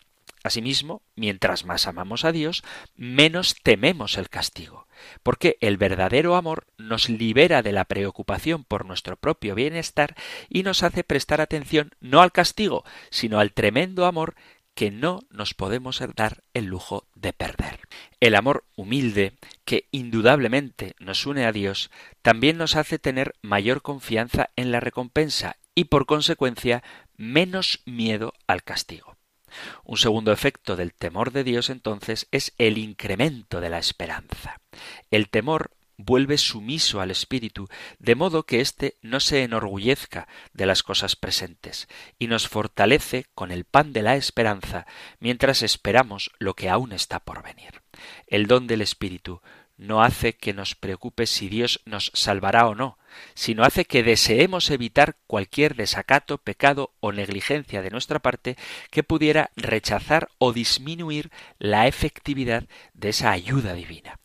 [0.43, 2.63] Asimismo, mientras más amamos a Dios,
[2.97, 4.87] menos tememos el castigo,
[5.23, 10.15] porque el verdadero amor nos libera de la preocupación por nuestro propio bienestar
[10.49, 14.35] y nos hace prestar atención no al castigo, sino al tremendo amor
[14.81, 17.81] que no nos podemos dar el lujo de perder.
[18.19, 19.35] El amor humilde,
[19.67, 21.91] que indudablemente nos une a Dios,
[22.23, 26.83] también nos hace tener mayor confianza en la recompensa y por consecuencia
[27.19, 29.19] menos miedo al castigo.
[29.85, 34.63] Un segundo efecto del temor de Dios entonces es el incremento de la esperanza.
[35.11, 35.73] El temor
[36.05, 41.89] vuelve sumiso al espíritu, de modo que éste no se enorgullezca de las cosas presentes,
[42.19, 44.87] y nos fortalece con el pan de la esperanza
[45.19, 47.83] mientras esperamos lo que aún está por venir.
[48.27, 49.41] El don del espíritu
[49.81, 52.99] no hace que nos preocupe si Dios nos salvará o no,
[53.35, 58.57] sino hace que deseemos evitar cualquier desacato, pecado o negligencia de nuestra parte
[58.91, 64.21] que pudiera rechazar o disminuir la efectividad de esa ayuda divina.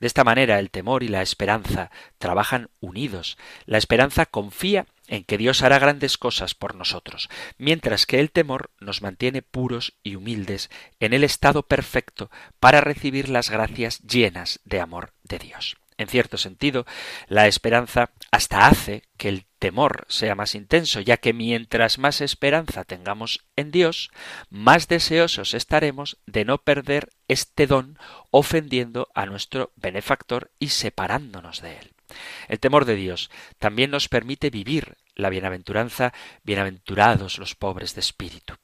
[0.00, 3.38] De esta manera el temor y la esperanza trabajan unidos.
[3.64, 8.70] La esperanza confía en que Dios hará grandes cosas por nosotros, mientras que el temor
[8.80, 14.80] nos mantiene puros y humildes en el estado perfecto para recibir las gracias llenas de
[14.80, 15.76] amor de Dios.
[15.98, 16.84] En cierto sentido,
[17.26, 22.84] la esperanza hasta hace que el temor sea más intenso, ya que mientras más esperanza
[22.84, 24.10] tengamos en Dios,
[24.50, 27.98] más deseosos estaremos de no perder este don
[28.30, 31.95] ofendiendo a nuestro benefactor y separándonos de él.
[32.48, 36.12] El temor de Dios también nos permite vivir la bienaventuranza,
[36.44, 38.54] bienaventurados los pobres de espíritu,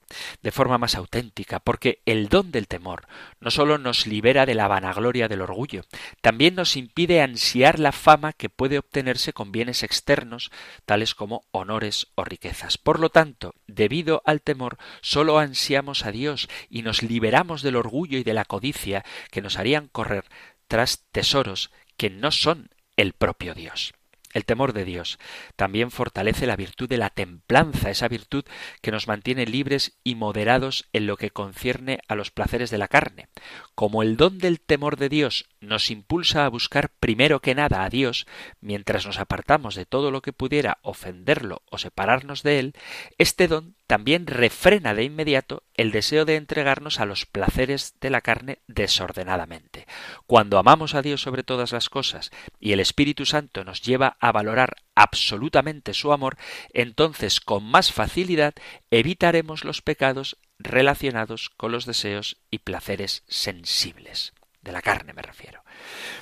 [0.42, 3.08] de forma más auténtica, porque el don del temor
[3.40, 5.84] no sólo nos libera de la vanagloria del orgullo,
[6.20, 10.52] también nos impide ansiar la fama que puede obtenerse con bienes externos,
[10.84, 12.76] tales como honores o riquezas.
[12.76, 18.18] Por lo tanto, debido al temor, sólo ansiamos a Dios y nos liberamos del orgullo
[18.18, 20.24] y de la codicia que nos harían correr
[20.68, 23.94] tras tesoros que no son el propio Dios.
[24.32, 25.18] El temor de Dios
[25.56, 28.44] también fortalece la virtud de la templanza, esa virtud
[28.80, 32.88] que nos mantiene libres y moderados en lo que concierne a los placeres de la
[32.88, 33.28] carne.
[33.74, 37.88] Como el don del temor de Dios nos impulsa a buscar primero que nada a
[37.88, 38.26] Dios,
[38.60, 42.74] mientras nos apartamos de todo lo que pudiera ofenderlo o separarnos de él,
[43.16, 48.20] este don también refrena de inmediato el deseo de entregarnos a los placeres de la
[48.20, 49.86] carne desordenadamente.
[50.26, 54.32] Cuando amamos a Dios sobre todas las cosas y el Espíritu Santo nos lleva a
[54.32, 56.36] valorar absolutamente su amor,
[56.72, 58.54] entonces con más facilidad
[58.90, 64.32] evitaremos los pecados relacionados con los deseos y placeres sensibles.
[64.62, 65.64] De la carne me refiero.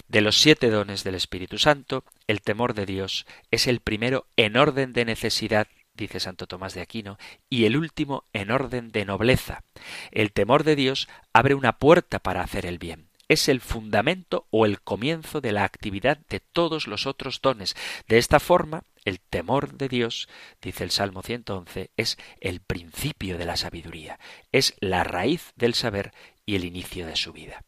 [0.08, 4.56] De los siete dones del Espíritu Santo, el temor de Dios es el primero en
[4.56, 5.68] orden de necesidad
[6.00, 7.18] dice Santo Tomás de Aquino,
[7.48, 9.62] y el último en orden de nobleza.
[10.10, 13.08] El temor de Dios abre una puerta para hacer el bien.
[13.28, 17.76] Es el fundamento o el comienzo de la actividad de todos los otros dones.
[18.08, 20.28] De esta forma, el temor de Dios,
[20.60, 24.18] dice el Salmo 111, es el principio de la sabiduría,
[24.50, 26.12] es la raíz del saber
[26.44, 27.62] y el inicio de su vida.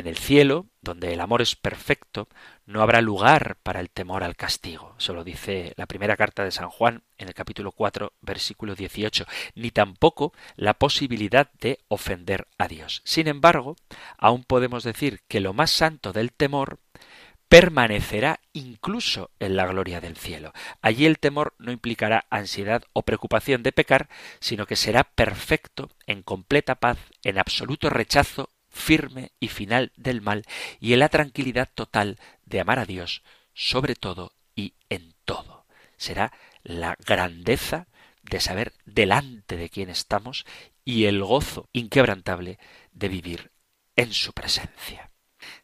[0.00, 2.26] En el cielo, donde el amor es perfecto,
[2.64, 4.96] no habrá lugar para el temor al castigo.
[4.98, 9.26] Eso lo dice la primera carta de San Juan en el capítulo 4, versículo 18,
[9.56, 13.02] ni tampoco la posibilidad de ofender a Dios.
[13.04, 13.76] Sin embargo,
[14.16, 16.78] aún podemos decir que lo más santo del temor
[17.50, 20.54] permanecerá incluso en la gloria del cielo.
[20.80, 26.22] Allí el temor no implicará ansiedad o preocupación de pecar, sino que será perfecto, en
[26.22, 30.44] completa paz, en absoluto rechazo firme y final del mal
[30.80, 33.22] y en la tranquilidad total de amar a Dios
[33.54, 35.66] sobre todo y en todo.
[35.96, 37.88] Será la grandeza
[38.22, 40.46] de saber delante de quién estamos
[40.84, 42.58] y el gozo inquebrantable
[42.92, 43.50] de vivir
[43.96, 45.09] en su presencia.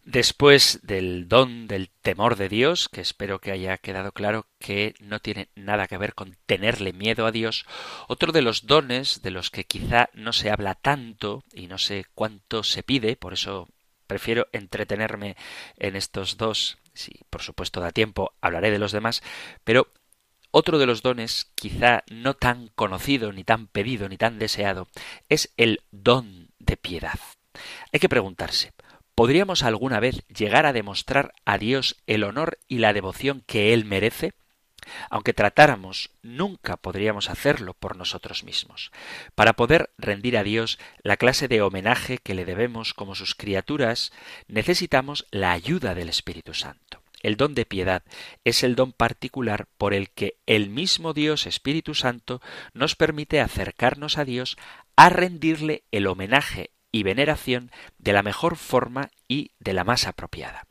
[0.05, 5.20] Después del don del temor de Dios, que espero que haya quedado claro que no
[5.20, 7.66] tiene nada que ver con tenerle miedo a Dios,
[8.07, 12.07] otro de los dones de los que quizá no se habla tanto y no sé
[12.14, 13.68] cuánto se pide, por eso
[14.07, 15.37] prefiero entretenerme
[15.76, 19.22] en estos dos, si por supuesto da tiempo hablaré de los demás,
[19.64, 19.89] pero
[20.51, 24.89] otro de los dones, quizá no tan conocido, ni tan pedido, ni tan deseado,
[25.28, 27.18] es el don de piedad.
[27.93, 28.72] Hay que preguntarse,
[29.17, 33.87] ¿Podríamos alguna vez llegar a demostrar a Dios el honor y la devoción que Él
[33.87, 34.35] merece?
[35.09, 38.93] Aunque tratáramos, nunca podríamos hacerlo por nosotros mismos.
[39.35, 44.12] Para poder rendir a Dios la clase de homenaje que le debemos como sus criaturas,
[44.49, 47.03] necesitamos la ayuda del Espíritu Santo.
[47.23, 48.03] el don de piedad
[48.45, 52.43] es el don particular por el que el mismo Dios Espíritu Santo
[52.75, 54.59] nos permite acercarnos a Dios
[54.95, 60.66] a rendirle el homenaje y veneración de la mejor forma y de la más apropiada.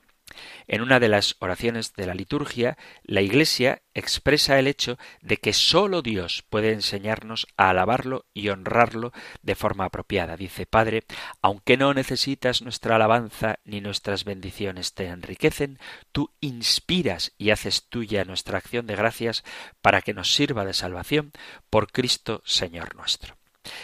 [0.68, 5.54] En una de las oraciones de la liturgia, la Iglesia expresa el hecho de que
[5.54, 9.12] sólo Dios puede enseñarnos a alabarlo y honrarlo
[9.42, 10.38] de forma apropiada.
[10.38, 11.04] Dice, Padre,
[11.42, 15.80] aunque no necesitas nuestra alabanza ni nuestras bendiciones te enriquecen,
[16.12, 19.44] tú inspiras y haces tuya nuestra acción de gracias
[19.82, 21.32] para que nos sirva de salvación
[21.70, 23.36] por Cristo Señor nuestro.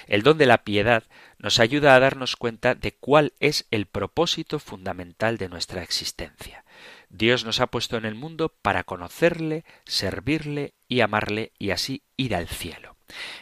[0.08, 1.04] El don de la piedad
[1.38, 6.64] nos ayuda a darnos cuenta de cuál es el propósito fundamental de nuestra existencia.
[7.10, 12.36] Dios nos ha puesto en el mundo para conocerle, servirle y amarle y así ir
[12.36, 12.96] al cielo.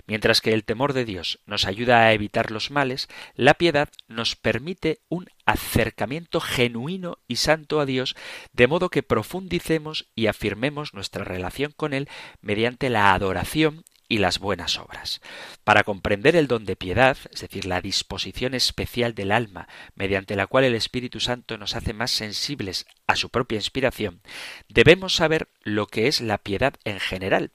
[0.08, 4.36] Mientras que el temor de Dios nos ayuda a evitar los males, la piedad nos
[4.36, 8.16] permite un acercamiento genuino y santo a Dios,
[8.52, 12.10] de modo que profundicemos y afirmemos nuestra relación con Él
[12.42, 15.22] mediante la adoración y las buenas obras.
[15.64, 20.47] Para comprender el don de piedad, es decir, la disposición especial del alma mediante la
[20.47, 24.22] cual el Espíritu Santo nos hace más sensibles a su propia inspiración,
[24.68, 27.51] debemos saber lo que es la piedad en general.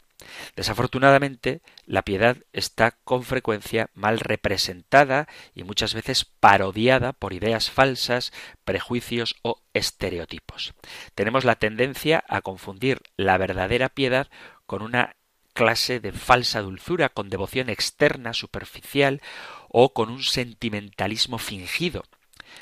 [0.57, 8.33] Desafortunadamente, la piedad está con frecuencia mal representada y muchas veces parodiada por ideas falsas,
[8.65, 10.75] prejuicios o estereotipos.
[11.15, 14.29] Tenemos la tendencia a confundir la verdadera piedad
[14.67, 15.17] con una
[15.55, 19.23] clase de falsa dulzura, con devoción externa, superficial
[19.69, 22.05] o con un sentimentalismo fingido.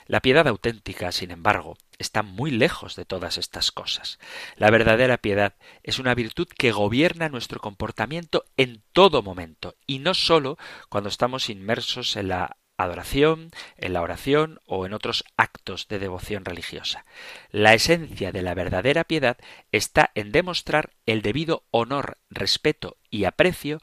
[0.06, 4.18] La piedad auténtica, sin embargo, está muy lejos de todas estas cosas.
[4.56, 10.14] La verdadera piedad es una virtud que gobierna nuestro comportamiento en todo momento, y no
[10.14, 10.56] sólo
[10.88, 16.44] cuando estamos inmersos en la adoración, en la oración o en otros actos de devoción
[16.44, 17.04] religiosa.
[17.50, 19.36] La esencia de la verdadera piedad
[19.70, 23.80] está en demostrar el debido honor, respeto y aprecio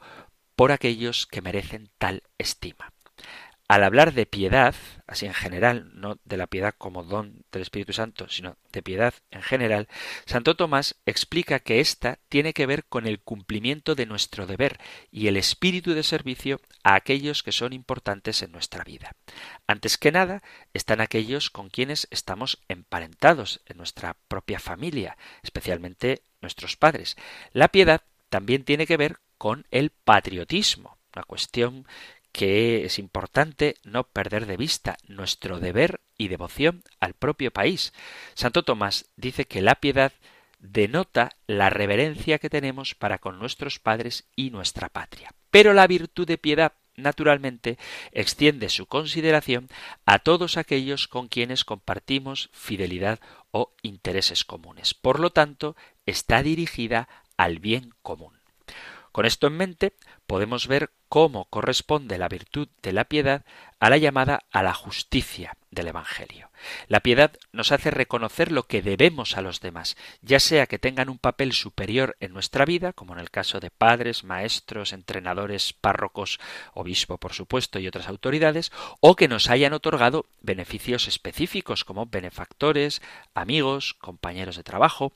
[0.56, 2.92] por aquellos que merecen tal estima.
[3.70, 4.74] Al hablar de piedad,
[5.06, 9.14] así en general, no de la piedad como don del Espíritu Santo, sino de piedad
[9.30, 9.86] en general,
[10.26, 14.80] Santo Tomás explica que ésta tiene que ver con el cumplimiento de nuestro deber
[15.12, 19.14] y el espíritu de servicio a aquellos que son importantes en nuestra vida.
[19.68, 20.42] Antes que nada,
[20.74, 27.16] están aquellos con quienes estamos emparentados en nuestra propia familia, especialmente nuestros padres.
[27.52, 31.86] La piedad también tiene que ver con el patriotismo, una cuestión
[32.32, 37.92] que es importante no perder de vista nuestro deber y devoción al propio país.
[38.34, 40.12] Santo Tomás dice que la piedad
[40.58, 45.34] denota la reverencia que tenemos para con nuestros padres y nuestra patria.
[45.50, 47.78] Pero la virtud de piedad naturalmente
[48.12, 49.68] extiende su consideración
[50.04, 53.20] a todos aquellos con quienes compartimos fidelidad
[53.50, 54.94] o intereses comunes.
[54.94, 55.76] Por lo tanto,
[56.06, 58.39] está dirigida al bien común.
[59.20, 59.92] Con esto en mente,
[60.26, 63.44] podemos ver cómo corresponde la virtud de la piedad
[63.78, 66.50] a la llamada a la justicia del Evangelio.
[66.88, 71.10] La piedad nos hace reconocer lo que debemos a los demás, ya sea que tengan
[71.10, 76.40] un papel superior en nuestra vida, como en el caso de padres, maestros, entrenadores, párrocos,
[76.72, 83.02] obispo, por supuesto, y otras autoridades, o que nos hayan otorgado beneficios específicos como benefactores,
[83.34, 85.12] amigos, compañeros de trabajo,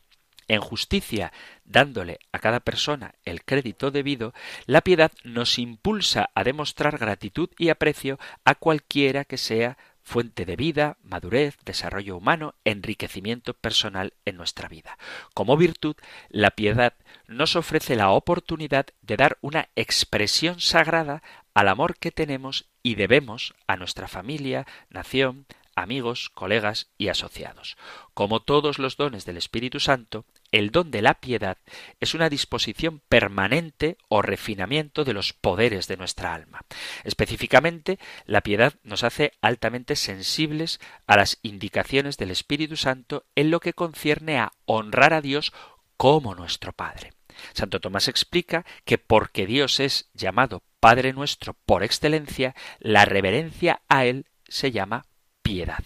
[0.48, 1.32] en justicia,
[1.64, 4.34] dándole a cada persona el crédito debido,
[4.66, 10.54] la piedad nos impulsa a demostrar gratitud y aprecio a cualquiera que sea fuente de
[10.54, 14.98] vida, madurez, desarrollo humano, enriquecimiento personal en nuestra vida.
[15.32, 15.96] Como virtud,
[16.28, 16.92] la piedad
[17.26, 21.22] nos ofrece la oportunidad de dar una expresión sagrada
[21.54, 25.46] al amor que tenemos y debemos a nuestra familia, nación,
[25.76, 27.76] amigos, colegas y asociados.
[28.14, 31.58] Como todos los dones del Espíritu Santo, el don de la piedad
[32.00, 36.62] es una disposición permanente o refinamiento de los poderes de nuestra alma.
[37.02, 43.60] Específicamente, la piedad nos hace altamente sensibles a las indicaciones del Espíritu Santo en lo
[43.60, 45.52] que concierne a honrar a Dios
[45.96, 47.12] como nuestro Padre.
[47.52, 54.04] Santo Tomás explica que porque Dios es llamado Padre nuestro por excelencia, la reverencia a
[54.04, 55.06] Él se llama
[55.44, 55.84] piedad.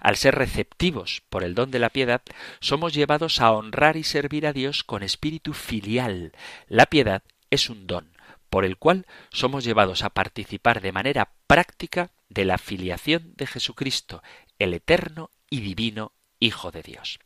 [0.00, 2.20] Al ser receptivos por el don de la piedad,
[2.60, 6.32] somos llevados a honrar y servir a Dios con espíritu filial.
[6.66, 8.10] La piedad es un don,
[8.50, 14.22] por el cual somos llevados a participar de manera práctica de la filiación de Jesucristo,
[14.58, 17.18] el eterno y divino Hijo de Dios.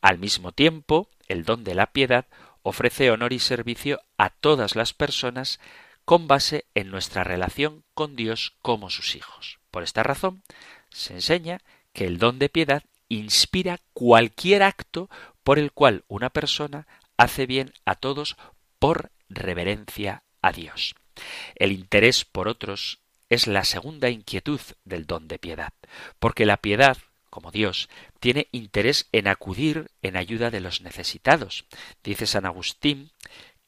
[0.00, 2.26] Al mismo tiempo, el don de la piedad
[2.62, 5.60] ofrece honor y servicio a todas las personas
[6.04, 9.60] con base en nuestra relación con Dios como sus hijos.
[9.70, 10.42] Por esta razón,
[10.90, 11.60] se enseña
[11.92, 15.08] que el don de piedad inspira cualquier acto
[15.42, 16.86] por el cual una persona
[17.16, 18.36] hace bien a todos
[18.78, 20.94] por reverencia a Dios.
[21.54, 25.72] El interés por otros es la segunda inquietud del don de piedad,
[26.18, 26.96] porque la piedad,
[27.30, 27.88] como Dios,
[28.20, 31.66] tiene interés en acudir en ayuda de los necesitados.
[32.02, 33.10] Dice San Agustín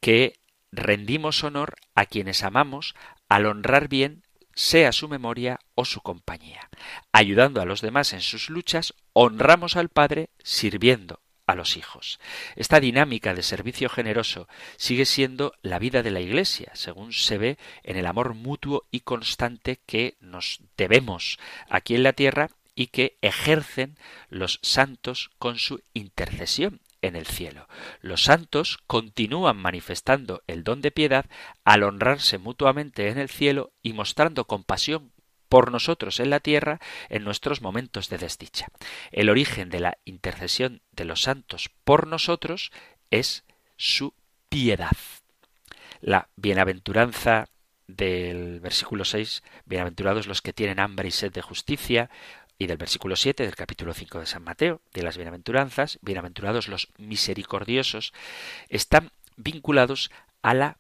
[0.00, 0.38] que
[0.72, 2.94] rendimos honor a quienes amamos
[3.28, 4.22] al honrar bien
[4.60, 6.68] sea su memoria o su compañía.
[7.12, 12.20] Ayudando a los demás en sus luchas, honramos al Padre sirviendo a los hijos.
[12.56, 17.58] Esta dinámica de servicio generoso sigue siendo la vida de la Iglesia, según se ve
[17.84, 21.38] en el amor mutuo y constante que nos debemos
[21.70, 23.96] aquí en la tierra y que ejercen
[24.28, 27.68] los santos con su intercesión en el cielo.
[28.00, 31.26] Los santos continúan manifestando el don de piedad
[31.64, 35.12] al honrarse mutuamente en el cielo y mostrando compasión
[35.48, 38.68] por nosotros en la tierra en nuestros momentos de desdicha.
[39.10, 42.70] El origen de la intercesión de los santos por nosotros
[43.10, 43.44] es
[43.76, 44.14] su
[44.48, 44.96] piedad.
[46.00, 47.48] La bienaventuranza
[47.96, 52.10] del versículo 6, bienaventurados los que tienen hambre y sed de justicia,
[52.60, 56.88] y del versículo 7 del capítulo 5 de San Mateo, de las bienaventuranzas, bienaventurados los
[56.98, 58.12] misericordiosos,
[58.68, 60.10] están vinculados
[60.42, 60.76] a la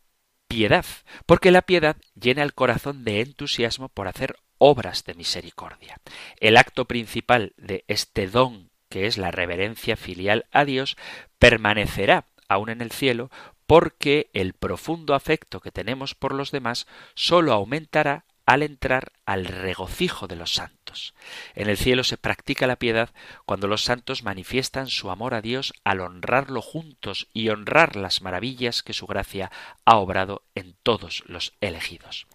[0.46, 0.84] piedad,
[1.24, 5.96] porque la piedad llena el corazón de entusiasmo por hacer obras de misericordia.
[6.38, 10.98] El acto principal de este don, que es la reverencia filial a Dios,
[11.38, 13.30] permanecerá aún en el cielo,
[13.66, 20.26] porque el profundo afecto que tenemos por los demás sólo aumentará al entrar al regocijo
[20.26, 21.14] de los santos.
[21.54, 23.10] En el cielo se practica la piedad
[23.46, 28.82] cuando los santos manifiestan su amor a Dios al honrarlo juntos y honrar las maravillas
[28.82, 29.52] que su gracia
[29.84, 32.26] ha obrado en todos los elegidos.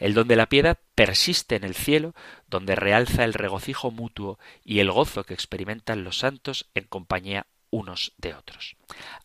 [0.00, 2.16] El don de la piedad persiste en el cielo,
[2.48, 8.12] donde realza el regocijo mutuo y el gozo que experimentan los santos en compañía unos
[8.18, 8.76] de otros.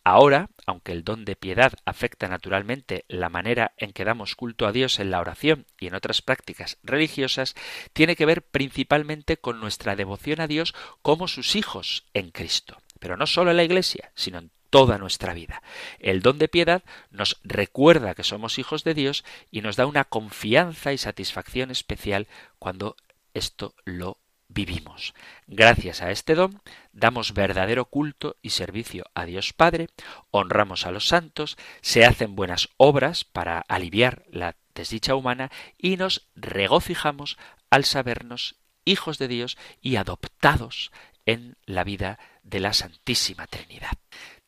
[0.04, 4.72] Ahora, aunque el don de piedad afecta naturalmente la manera en que damos culto a
[4.72, 7.54] Dios en la oración y en otras prácticas religiosas,
[7.92, 12.78] tiene que ver principalmente con nuestra devoción a Dios como sus hijos en Cristo.
[13.00, 15.62] Pero no solo en la Iglesia, sino en toda nuestra vida.
[15.98, 20.04] El don de piedad nos recuerda que somos hijos de Dios y nos da una
[20.04, 22.26] confianza y satisfacción especial
[22.58, 22.96] cuando
[23.32, 24.18] esto lo
[24.48, 25.14] vivimos.
[25.46, 26.60] Gracias a este don
[26.92, 29.88] damos verdadero culto y servicio a Dios Padre,
[30.30, 36.28] honramos a los santos, se hacen buenas obras para aliviar la desdicha humana y nos
[36.34, 37.38] regocijamos
[37.70, 40.92] al sabernos hijos de Dios y adoptados
[41.26, 43.98] en la vida de la Santísima Trinidad.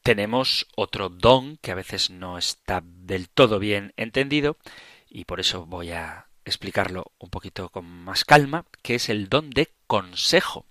[0.02, 4.56] Tenemos otro don que a veces no está del todo bien entendido
[5.08, 9.50] y por eso voy a explicarlo un poquito con más calma, que es el don
[9.50, 10.66] de consejo.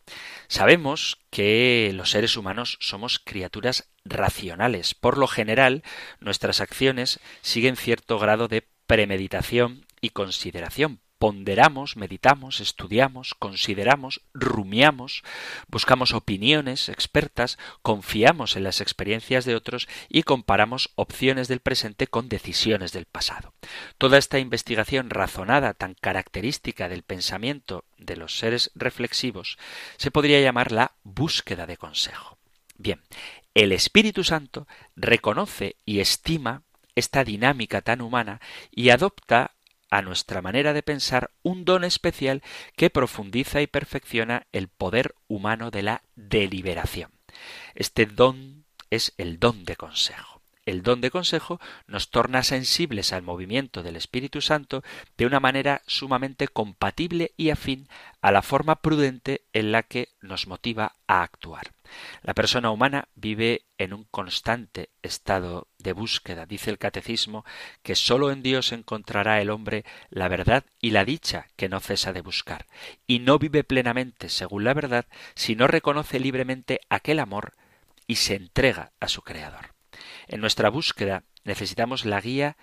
[0.47, 4.93] Sabemos que los seres humanos somos criaturas racionales.
[4.93, 5.83] Por lo general,
[6.19, 15.23] nuestras acciones siguen cierto grado de premeditación y consideración ponderamos, meditamos, estudiamos, consideramos, rumiamos,
[15.67, 22.29] buscamos opiniones expertas, confiamos en las experiencias de otros y comparamos opciones del presente con
[22.29, 23.53] decisiones del pasado.
[23.97, 29.57] Toda esta investigación razonada tan característica del pensamiento de los seres reflexivos
[29.97, 32.37] se podría llamar la búsqueda de consejo.
[32.77, 33.01] Bien,
[33.55, 36.61] el Espíritu Santo reconoce y estima
[36.93, 38.39] esta dinámica tan humana
[38.71, 39.56] y adopta
[39.89, 42.41] a nuestra manera de pensar un don especial
[42.75, 47.11] que profundiza y perfecciona el poder humano de la deliberación.
[47.75, 50.36] Este don es el don de consejo.
[50.67, 54.83] El don de consejo nos torna sensibles al movimiento del Espíritu Santo
[55.17, 57.87] de una manera sumamente compatible y afín
[58.19, 61.71] a la forma prudente en la que nos motiva a actuar.
[62.21, 66.45] La persona humana vive en un constante estado de búsqueda.
[66.45, 67.45] Dice el catecismo
[67.81, 72.11] que sólo en Dios encontrará el hombre la verdad y la dicha que no cesa
[72.11, 72.65] de buscar,
[73.07, 77.53] y no vive plenamente según la verdad si no reconoce libremente aquel amor
[78.05, 79.76] y se entrega a su Creador.
[80.27, 82.57] En nuestra búsqueda necesitamos la guía,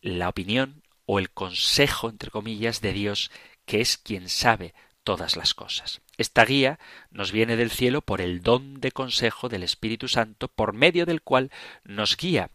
[0.00, 3.30] la opinión o el consejo, entre comillas, de Dios,
[3.64, 4.74] que es quien sabe
[5.04, 6.02] todas las cosas.
[6.18, 6.78] Esta guía
[7.10, 11.22] nos viene del cielo por el don de consejo del Espíritu Santo, por medio del
[11.22, 11.50] cual
[11.84, 12.50] nos guía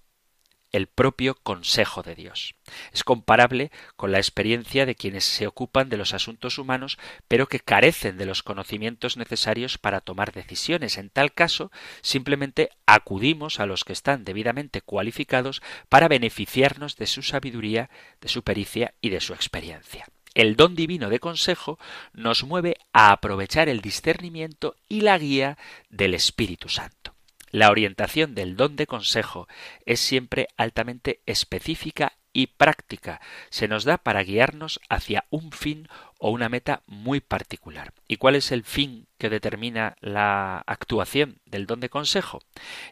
[0.74, 2.56] el propio consejo de Dios.
[2.92, 6.98] Es comparable con la experiencia de quienes se ocupan de los asuntos humanos,
[7.30, 10.98] pero que carecen de los conocimientos necesarios para tomar decisiones.
[10.98, 11.72] En tal caso,
[12.02, 18.44] simplemente acudimos a los que están debidamente cualificados para beneficiarnos de su sabiduría, de su
[18.44, 20.08] pericia y de su experiencia.
[20.34, 21.78] El don divino de consejo
[22.12, 25.60] nos mueve a aprovechar el discernimiento y la guía
[25.90, 27.13] del Espíritu Santo.
[27.54, 29.48] La orientación del don de consejo
[29.86, 33.22] es siempre altamente específica y práctica.
[33.52, 35.88] Se nos da para guiarnos hacia un fin
[36.18, 37.94] o una meta muy particular.
[38.08, 42.42] ¿Y cuál es el fin que determina la actuación del don de consejo?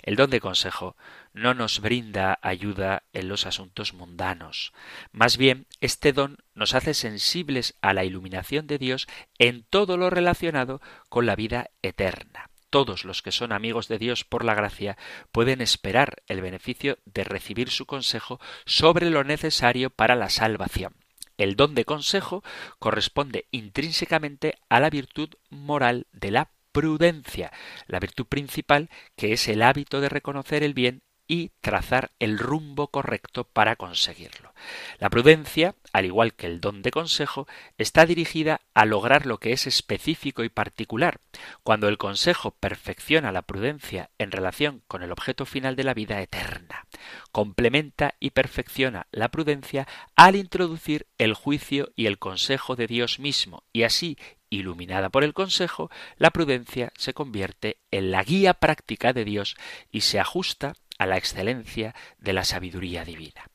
[0.03, 0.95] El don de consejo
[1.33, 4.73] no nos brinda ayuda en los asuntos mundanos.
[5.11, 9.07] Más bien, este don nos hace sensibles a la iluminación de Dios
[9.39, 14.23] en todo lo relacionado con la vida eterna todos los que son amigos de Dios
[14.23, 14.97] por la gracia
[15.31, 20.95] pueden esperar el beneficio de recibir su consejo sobre lo necesario para la salvación.
[21.37, 22.43] El don de consejo
[22.79, 27.51] corresponde intrínsecamente a la virtud moral de la prudencia,
[27.87, 32.87] la virtud principal que es el hábito de reconocer el bien y trazar el rumbo
[32.87, 34.53] correcto para conseguirlo.
[34.99, 39.53] La prudencia, al igual que el don de consejo, está dirigida a lograr lo que
[39.53, 41.21] es específico y particular.
[41.63, 46.21] Cuando el consejo perfecciona la prudencia en relación con el objeto final de la vida
[46.21, 46.85] eterna,
[47.31, 53.63] complementa y perfecciona la prudencia al introducir el juicio y el consejo de Dios mismo,
[53.71, 54.17] y así
[54.49, 59.55] iluminada por el consejo, la prudencia se convierte en la guía práctica de Dios
[59.93, 63.49] y se ajusta a la excelencia de la sabiduría divina.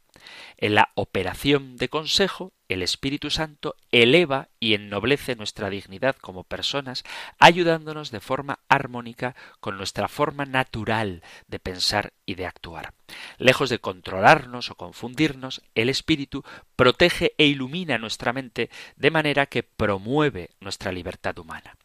[0.56, 7.04] En la operación de consejo, el Espíritu Santo eleva y ennoblece nuestra dignidad como personas,
[7.38, 12.94] ayudándonos de forma armónica con nuestra forma natural de pensar y de actuar.
[13.38, 16.44] Lejos de controlarnos o confundirnos, el Espíritu
[16.74, 21.76] protege e ilumina nuestra mente de manera que promueve nuestra libertad humana.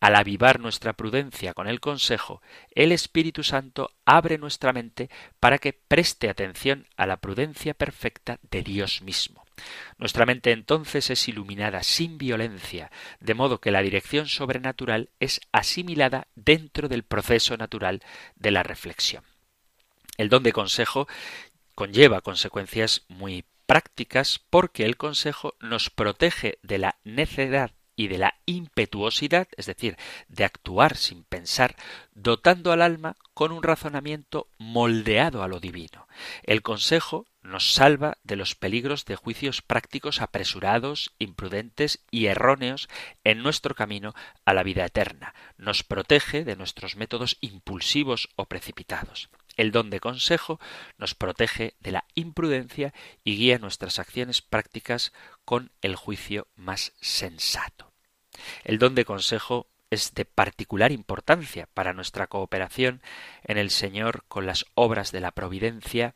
[0.00, 2.40] Al avivar nuestra prudencia con el consejo,
[2.74, 8.62] el Espíritu Santo abre nuestra mente para que preste atención a la prudencia perfecta de
[8.62, 9.39] Dios mismo.
[9.98, 12.90] Nuestra mente entonces es iluminada sin violencia,
[13.20, 18.02] de modo que la dirección sobrenatural es asimilada dentro del proceso natural
[18.36, 19.24] de la reflexión.
[20.16, 21.08] El don de consejo
[21.74, 28.36] conlleva consecuencias muy prácticas porque el consejo nos protege de la necedad y de la
[28.46, 29.98] impetuosidad, es decir,
[30.28, 31.76] de actuar sin pensar,
[32.14, 36.08] dotando al alma con un razonamiento moldeado a lo divino.
[36.44, 42.88] El consejo nos salva de los peligros de juicios prácticos apresurados, imprudentes y erróneos
[43.22, 44.14] en nuestro camino
[44.46, 45.34] a la vida eterna.
[45.58, 49.28] Nos protege de nuestros métodos impulsivos o precipitados.
[49.58, 50.58] El don de consejo
[50.96, 52.94] nos protege de la imprudencia
[53.24, 55.12] y guía nuestras acciones prácticas
[55.44, 57.89] con el juicio más sensato.
[58.64, 63.02] El don de consejo es de particular importancia para nuestra cooperación
[63.42, 66.14] en el Señor con las obras de la providencia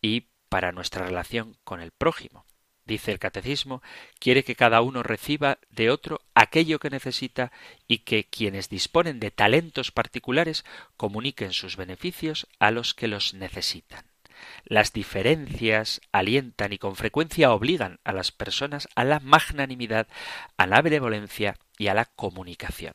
[0.00, 2.44] y para nuestra relación con el prójimo.
[2.84, 3.82] Dice el catecismo,
[4.20, 7.50] quiere que cada uno reciba de otro aquello que necesita
[7.88, 10.64] y que quienes disponen de talentos particulares
[10.96, 14.04] comuniquen sus beneficios a los que los necesitan.
[14.64, 20.06] Las diferencias alientan y con frecuencia obligan a las personas a la magnanimidad,
[20.56, 22.94] a la benevolencia y a la comunicación.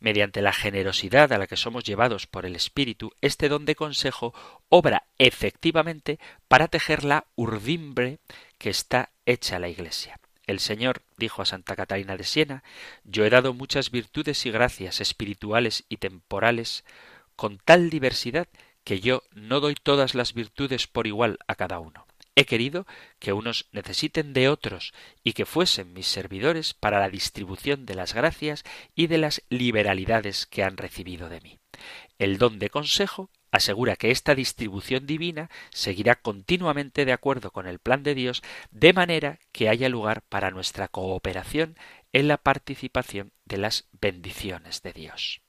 [0.00, 4.34] Mediante la generosidad a la que somos llevados por el Espíritu, este don de consejo
[4.68, 6.18] obra efectivamente
[6.48, 8.18] para tejer la urdimbre
[8.58, 10.18] que está hecha la Iglesia.
[10.46, 12.62] El Señor dijo a Santa Catalina de Siena
[13.04, 16.84] Yo he dado muchas virtudes y gracias espirituales y temporales
[17.36, 18.48] con tal diversidad
[18.88, 22.06] que yo no doy todas las virtudes por igual a cada uno.
[22.34, 22.86] He querido
[23.18, 28.14] que unos necesiten de otros y que fuesen mis servidores para la distribución de las
[28.14, 28.64] gracias
[28.94, 31.58] y de las liberalidades que han recibido de mí.
[32.18, 37.80] El don de consejo asegura que esta distribución divina seguirá continuamente de acuerdo con el
[37.80, 41.76] plan de Dios, de manera que haya lugar para nuestra cooperación
[42.14, 45.42] en la participación de las bendiciones de Dios.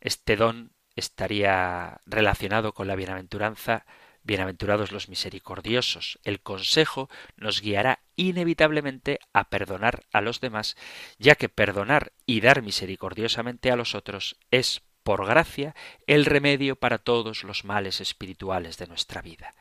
[0.00, 3.84] Este don estaría relacionado con la bienaventuranza
[4.22, 6.18] Bienaventurados los misericordiosos.
[6.24, 10.76] El consejo nos guiará inevitablemente a perdonar a los demás,
[11.18, 15.74] ya que perdonar y dar misericordiosamente a los otros es, por gracia,
[16.06, 19.54] el remedio para todos los males espirituales de nuestra vida.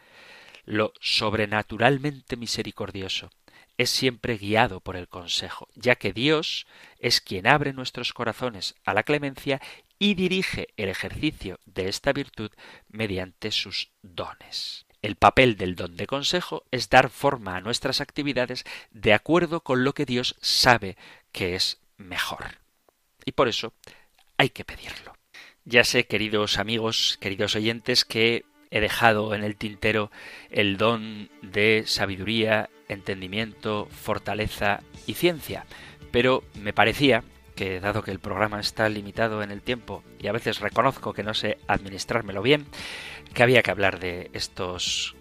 [0.65, 3.31] Lo sobrenaturalmente misericordioso
[3.77, 6.67] es siempre guiado por el consejo, ya que Dios
[6.99, 9.61] es quien abre nuestros corazones a la clemencia
[9.99, 12.51] y dirige el ejercicio de esta virtud
[12.87, 14.85] mediante sus dones.
[15.01, 19.83] El papel del don de consejo es dar forma a nuestras actividades de acuerdo con
[19.83, 20.97] lo que Dios sabe
[21.31, 22.59] que es mejor.
[23.25, 23.73] Y por eso
[24.37, 25.13] hay que pedirlo.
[25.65, 30.11] Ya sé, queridos amigos, queridos oyentes, que he dejado en el tintero
[30.49, 35.65] el don de sabiduría, entendimiento, fortaleza y ciencia,
[36.11, 37.23] pero me parecía
[37.59, 41.23] que dado que el programa está limitado en el tiempo y a veces reconozco que
[41.23, 42.65] no sé administrármelo bien,
[43.33, 45.13] que había que hablar de estos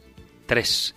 [0.47, 0.95] tres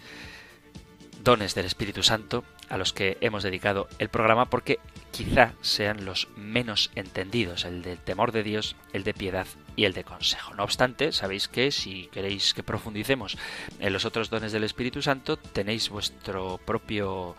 [1.24, 4.78] dones del Espíritu Santo a los que hemos dedicado el programa porque
[5.10, 9.94] quizá sean los menos entendidos, el del temor de Dios, el de piedad y el
[9.94, 10.54] de consejo.
[10.54, 13.36] No obstante, sabéis que si queréis que profundicemos
[13.80, 17.36] en los otros dones del Espíritu Santo, tenéis vuestro propio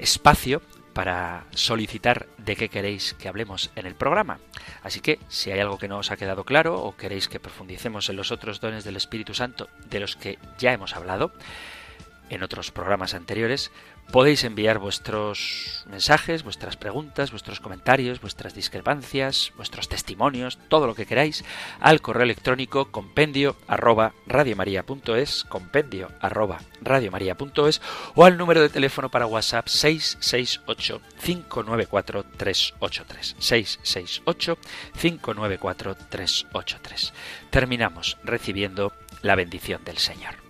[0.00, 0.62] espacio
[0.92, 4.38] para solicitar de qué queréis que hablemos en el programa.
[4.82, 8.08] Así que si hay algo que no os ha quedado claro o queréis que profundicemos
[8.08, 11.32] en los otros dones del Espíritu Santo de los que ya hemos hablado
[12.30, 13.70] en otros programas anteriores,
[14.12, 21.06] Podéis enviar vuestros mensajes, vuestras preguntas, vuestros comentarios, vuestras discrepancias, vuestros testimonios, todo lo que
[21.06, 21.44] queráis
[21.78, 27.80] al correo electrónico compendio arroba radiomaria.es, compendio arroba radiomaria.es
[28.16, 34.58] o al número de teléfono para WhatsApp 668 594 383 668
[35.00, 37.12] 594 383.
[37.50, 40.49] Terminamos recibiendo la bendición del Señor.